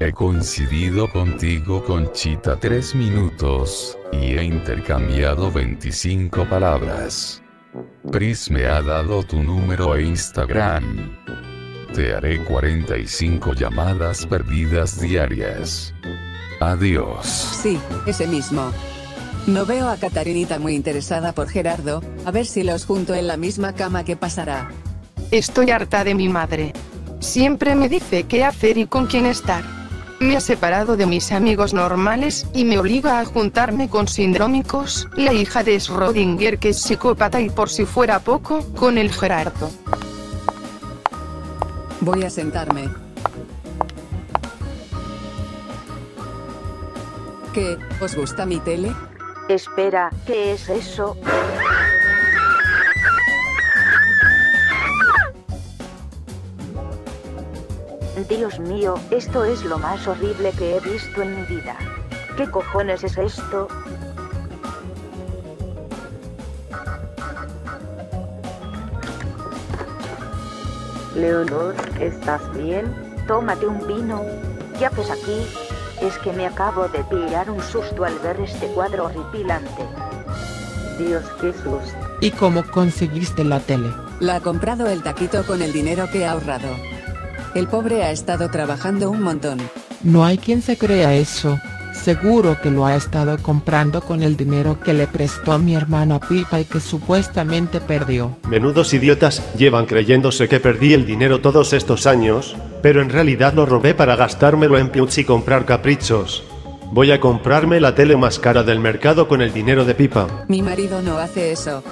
he 0.01 0.12
coincidido 0.12 1.11
contigo 1.11 1.85
Conchita 1.85 2.59
tres 2.59 2.95
minutos, 2.95 3.99
y 4.12 4.37
he 4.37 4.45
intercambiado 4.45 5.53
25 5.53 6.49
palabras. 6.49 7.43
Pris 8.11 8.51
me 8.51 8.64
ha 8.64 8.81
dado 8.81 9.23
tu 9.25 9.43
número 9.43 9.97
e 9.97 10.05
Instagram. 10.05 11.17
Te 11.95 12.14
haré 12.14 12.43
45 12.45 13.53
llamadas 13.53 14.27
perdidas 14.27 14.99
diarias. 15.01 15.93
Adiós. 16.61 17.27
Sí, 17.27 17.79
ese 18.07 18.27
mismo. 18.27 18.73
No 19.46 19.66
veo 19.66 19.90
a 19.90 19.98
Catarinita 19.98 20.59
muy 20.59 20.74
interesada 20.74 21.35
por 21.35 21.48
Gerardo, 21.48 22.02
a 22.24 22.30
ver 22.30 22.46
si 22.46 22.62
los 22.62 22.87
junto 22.87 23.12
en 23.12 23.26
la 23.26 23.37
misma 23.37 23.74
cama 23.74 24.02
que 24.02 24.16
pasará. 24.16 24.70
Estoy 25.30 25.70
harta 25.70 26.02
de 26.02 26.14
mi 26.14 26.30
madre. 26.30 26.72
Siempre 27.20 27.74
me 27.74 27.90
dice 27.90 28.24
qué 28.24 28.42
hacer 28.42 28.78
y 28.78 28.87
con 28.87 29.07
quién 29.07 29.26
estar. 29.26 29.62
Me 30.18 30.35
ha 30.37 30.40
separado 30.40 30.96
de 30.96 31.04
mis 31.04 31.30
amigos 31.30 31.74
normales 31.74 32.46
y 32.54 32.64
me 32.64 32.78
obliga 32.78 33.20
a 33.20 33.24
juntarme 33.26 33.90
con 33.90 34.09
sindrómicos, 34.09 35.09
la 35.14 35.35
hija 35.35 35.62
de 35.62 35.76
Schrödinger 35.76 36.59
que 36.59 36.70
es 36.70 36.80
psicópata 36.80 37.38
y 37.42 37.50
por 37.50 37.68
si 37.68 37.85
fuera 37.85 38.20
poco, 38.20 38.64
con 38.74 38.96
el 38.96 39.12
Gerardo. 39.12 39.70
Voy 42.00 42.22
a 42.22 42.30
sentarme. 42.30 42.88
¿Qué? 47.52 47.76
¿Os 48.00 48.16
gusta 48.16 48.46
mi 48.46 48.59
tele? 48.61 48.94
Espera, 49.48 50.11
¿qué 50.26 50.52
es 50.52 50.68
eso? 50.70 51.16
Dios 58.28 58.59
mío, 58.59 58.94
esto 59.11 59.44
es 59.44 59.62
lo 59.64 59.78
más 59.78 60.07
horrible 60.07 60.50
que 60.52 60.76
he 60.76 60.80
visto 60.80 61.20
en 61.20 61.37
mi 61.37 61.46
vida. 61.46 61.76
¿Qué 62.38 62.50
cojones 62.50 63.04
es 63.04 63.18
esto? 63.18 63.68
Leonor, 71.14 71.74
¿estás 72.00 72.40
bien? 72.54 72.94
Tómate 73.26 73.66
un 73.66 73.87
vino. 73.87 74.22
¿Qué 74.78 74.87
haces 74.87 75.11
aquí? 75.11 75.63
Es 76.05 76.19
que 76.19 76.35
me 76.35 76.45
acabo 76.45 76.87
de 76.88 77.03
pillar 77.05 77.51
un 77.51 77.62
susto 77.62 78.05
al 78.05 78.19
ver 78.19 78.38
este 78.40 78.67
cuadro 78.67 79.07
horripilante. 79.07 79.83
Dios, 80.99 81.25
qué 81.40 81.51
susto. 81.53 81.97
¿Y 82.21 82.31
cómo 82.31 82.62
conseguiste 82.62 83.43
la 83.43 83.59
tele? 83.59 83.88
La 84.21 84.37
ha 84.37 84.40
comprado 84.40 84.87
el 84.87 85.03
taquito 85.03 85.45
con 85.47 85.62
el 85.62 85.73
dinero 85.73 86.07
que 86.12 86.27
ha 86.27 86.33
ahorrado. 86.33 86.69
El 87.55 87.69
pobre 87.69 88.05
ha 88.05 88.11
estado 88.11 88.51
trabajando 88.51 89.11
un 89.11 89.23
montón. 89.23 89.59
No 90.03 90.27
hay 90.27 90.37
quien 90.37 90.61
se 90.61 90.77
crea 90.77 91.14
eso. 91.14 91.59
Seguro 91.95 92.61
que 92.61 92.71
lo 92.71 92.85
ha 92.85 92.97
estado 92.97 93.38
comprando 93.38 94.03
con 94.03 94.23
el 94.23 94.37
dinero 94.37 94.79
que 94.79 94.93
le 94.93 95.07
prestó 95.07 95.59
mi 95.59 95.75
hermano 95.75 96.21
Pipa 96.21 96.61
y 96.61 96.67
que 96.67 96.81
supuestamente 96.81 97.81
perdió. 97.81 98.37
Menudos 98.47 98.93
idiotas 98.93 99.43
llevan 99.57 99.87
creyéndose 99.87 100.49
que 100.49 100.61
perdí 100.61 100.93
el 100.93 101.07
dinero 101.07 101.40
todos 101.40 101.73
estos 101.73 102.07
años, 102.07 102.57
pero 102.85 103.01
en 103.01 103.09
realidad 103.09 103.55
lo 103.55 103.64
robé 103.64 103.94
para 103.94 104.14
gastármelo 104.14 104.77
en 104.77 104.90
Piuch 104.90 105.16
y 105.16 105.25
comprar 105.25 105.64
caprichos. 105.64 106.44
Voy 106.92 107.12
a 107.12 107.18
comprarme 107.18 107.81
la 107.81 107.94
tele 107.94 108.14
más 108.14 108.38
cara 108.38 108.62
del 108.62 108.79
mercado 108.79 109.27
con 109.27 109.40
el 109.40 109.55
dinero 109.55 109.87
de 109.87 109.94
Pipa. 109.94 110.44
Mi 110.49 110.61
marido 110.61 111.01
no 111.01 111.16
hace 111.16 111.51
eso. 111.51 111.83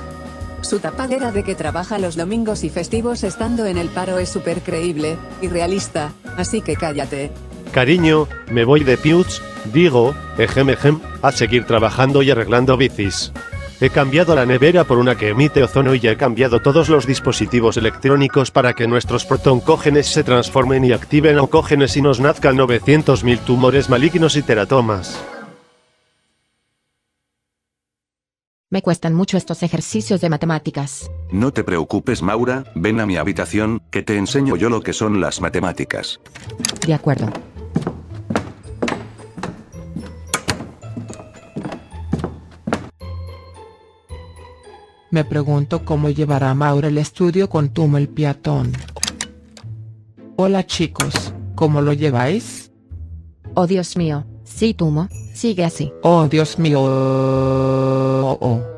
Su 0.60 0.80
tapadera 0.80 1.32
de 1.32 1.44
que 1.44 1.54
trabaja 1.54 1.98
los 1.98 2.14
domingos 2.14 2.62
y 2.62 2.68
festivos 2.68 3.24
estando 3.24 3.64
en 3.64 3.78
el 3.78 3.88
paro 3.88 4.18
es 4.18 4.28
súper 4.28 4.60
creíble 4.60 5.16
y 5.40 5.48
realista, 5.48 6.12
así 6.36 6.60
que 6.60 6.76
cállate. 6.76 7.30
Cariño, 7.72 8.28
me 8.50 8.66
voy 8.66 8.84
de 8.84 8.98
Piuch, 8.98 9.40
digo, 9.72 10.14
ejem 10.36 10.68
ejem, 10.68 11.00
a 11.22 11.32
seguir 11.32 11.64
trabajando 11.64 12.20
y 12.22 12.30
arreglando 12.32 12.76
bicis. 12.76 13.32
He 13.82 13.90
cambiado 13.90 14.36
la 14.36 14.46
nevera 14.46 14.84
por 14.84 14.98
una 14.98 15.16
que 15.16 15.30
emite 15.30 15.60
ozono 15.60 15.96
y 15.96 16.06
he 16.06 16.16
cambiado 16.16 16.60
todos 16.60 16.88
los 16.88 17.04
dispositivos 17.04 17.76
electrónicos 17.76 18.52
para 18.52 18.74
que 18.74 18.86
nuestros 18.86 19.24
protoncógenes 19.24 20.06
se 20.06 20.22
transformen 20.22 20.84
y 20.84 20.92
activen 20.92 21.36
oncógenes 21.40 21.96
y 21.96 22.00
nos 22.00 22.20
nazcan 22.20 22.56
900.000 22.56 23.40
tumores 23.40 23.90
malignos 23.90 24.36
y 24.36 24.42
teratomas. 24.42 25.20
Me 28.70 28.82
cuestan 28.82 29.14
mucho 29.14 29.36
estos 29.36 29.64
ejercicios 29.64 30.20
de 30.20 30.28
matemáticas. 30.28 31.10
No 31.32 31.52
te 31.52 31.64
preocupes 31.64 32.22
Maura, 32.22 32.62
ven 32.76 33.00
a 33.00 33.06
mi 33.06 33.16
habitación, 33.16 33.82
que 33.90 34.02
te 34.02 34.16
enseño 34.16 34.54
yo 34.54 34.70
lo 34.70 34.82
que 34.82 34.92
son 34.92 35.20
las 35.20 35.40
matemáticas. 35.40 36.20
De 36.86 36.94
acuerdo. 36.94 37.32
Me 45.12 45.26
pregunto 45.26 45.84
cómo 45.84 46.08
llevará 46.08 46.54
Maura 46.54 46.88
el 46.88 46.96
estudio 46.96 47.50
con 47.50 47.68
Tumo 47.68 47.98
el 47.98 48.08
peatón. 48.08 48.72
Hola 50.36 50.64
chicos, 50.64 51.34
¿cómo 51.54 51.82
lo 51.82 51.92
lleváis? 51.92 52.72
Oh 53.52 53.66
Dios 53.66 53.94
mío, 53.98 54.24
sí 54.42 54.72
Tumo, 54.72 55.10
sigue 55.34 55.66
así. 55.66 55.92
Oh 56.02 56.26
Dios 56.28 56.58
mío. 56.58 56.80
Oh, 56.82 58.38
oh. 58.40 58.71